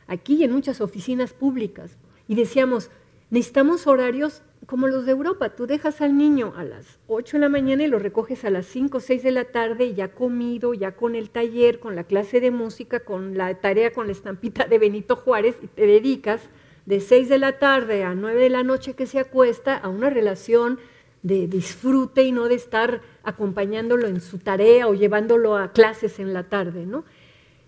Aquí 0.07 0.37
y 0.37 0.45
en 0.45 0.51
muchas 0.51 0.81
oficinas 0.81 1.31
públicas. 1.31 1.99
Y 2.27 2.33
decíamos, 2.33 2.89
necesitamos 3.29 3.85
horarios 3.85 4.41
como 4.65 4.87
los 4.87 5.05
de 5.05 5.11
Europa. 5.11 5.49
Tú 5.49 5.67
dejas 5.67 6.01
al 6.01 6.17
niño 6.17 6.53
a 6.55 6.63
las 6.63 6.99
8 7.07 7.37
de 7.37 7.41
la 7.41 7.49
mañana 7.49 7.83
y 7.83 7.87
lo 7.87 7.99
recoges 7.99 8.45
a 8.45 8.49
las 8.49 8.65
5 8.67 8.97
o 8.97 9.01
6 9.01 9.23
de 9.23 9.31
la 9.31 9.45
tarde, 9.45 9.93
ya 9.93 10.09
comido, 10.09 10.73
ya 10.73 10.95
con 10.95 11.15
el 11.15 11.29
taller, 11.29 11.79
con 11.79 11.95
la 11.95 12.03
clase 12.03 12.39
de 12.39 12.51
música, 12.51 13.01
con 13.01 13.37
la 13.37 13.53
tarea, 13.55 13.91
con 13.91 14.07
la 14.07 14.13
estampita 14.13 14.65
de 14.65 14.79
Benito 14.79 15.15
Juárez, 15.15 15.57
y 15.61 15.67
te 15.67 15.85
dedicas 15.85 16.41
de 16.85 16.99
6 16.99 17.29
de 17.29 17.37
la 17.37 17.59
tarde 17.59 18.03
a 18.03 18.15
9 18.15 18.41
de 18.41 18.49
la 18.49 18.63
noche 18.63 18.93
que 18.93 19.05
se 19.05 19.19
acuesta 19.19 19.77
a 19.77 19.89
una 19.89 20.09
relación 20.09 20.79
de 21.23 21.47
disfrute 21.47 22.23
y 22.23 22.31
no 22.31 22.47
de 22.47 22.55
estar 22.55 23.01
acompañándolo 23.23 24.07
en 24.07 24.21
su 24.21 24.39
tarea 24.39 24.87
o 24.87 24.93
llevándolo 24.93 25.55
a 25.55 25.71
clases 25.71 26.19
en 26.19 26.33
la 26.33 26.49
tarde, 26.49 26.85
¿no? 26.85 27.03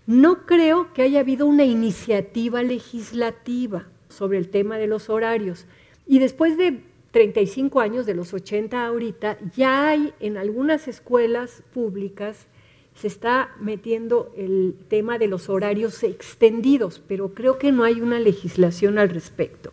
No 0.06 0.44
creo 0.44 0.92
que 0.92 1.02
haya 1.02 1.20
habido 1.20 1.46
una 1.46 1.64
iniciativa 1.64 2.62
legislativa 2.62 3.86
sobre 4.08 4.38
el 4.38 4.50
tema 4.50 4.76
de 4.76 4.86
los 4.86 5.08
horarios. 5.08 5.66
Y 6.06 6.18
después 6.18 6.56
de 6.56 6.80
35 7.10 7.80
años, 7.80 8.06
de 8.06 8.14
los 8.14 8.34
80 8.34 8.86
ahorita, 8.86 9.38
ya 9.54 9.88
hay 9.88 10.12
en 10.20 10.36
algunas 10.36 10.88
escuelas 10.88 11.62
públicas, 11.72 12.46
se 12.94 13.06
está 13.06 13.50
metiendo 13.60 14.32
el 14.36 14.76
tema 14.88 15.18
de 15.18 15.26
los 15.26 15.48
horarios 15.48 16.02
extendidos, 16.02 17.02
pero 17.06 17.34
creo 17.34 17.58
que 17.58 17.72
no 17.72 17.84
hay 17.84 18.00
una 18.00 18.18
legislación 18.18 18.98
al 18.98 19.08
respecto. 19.08 19.72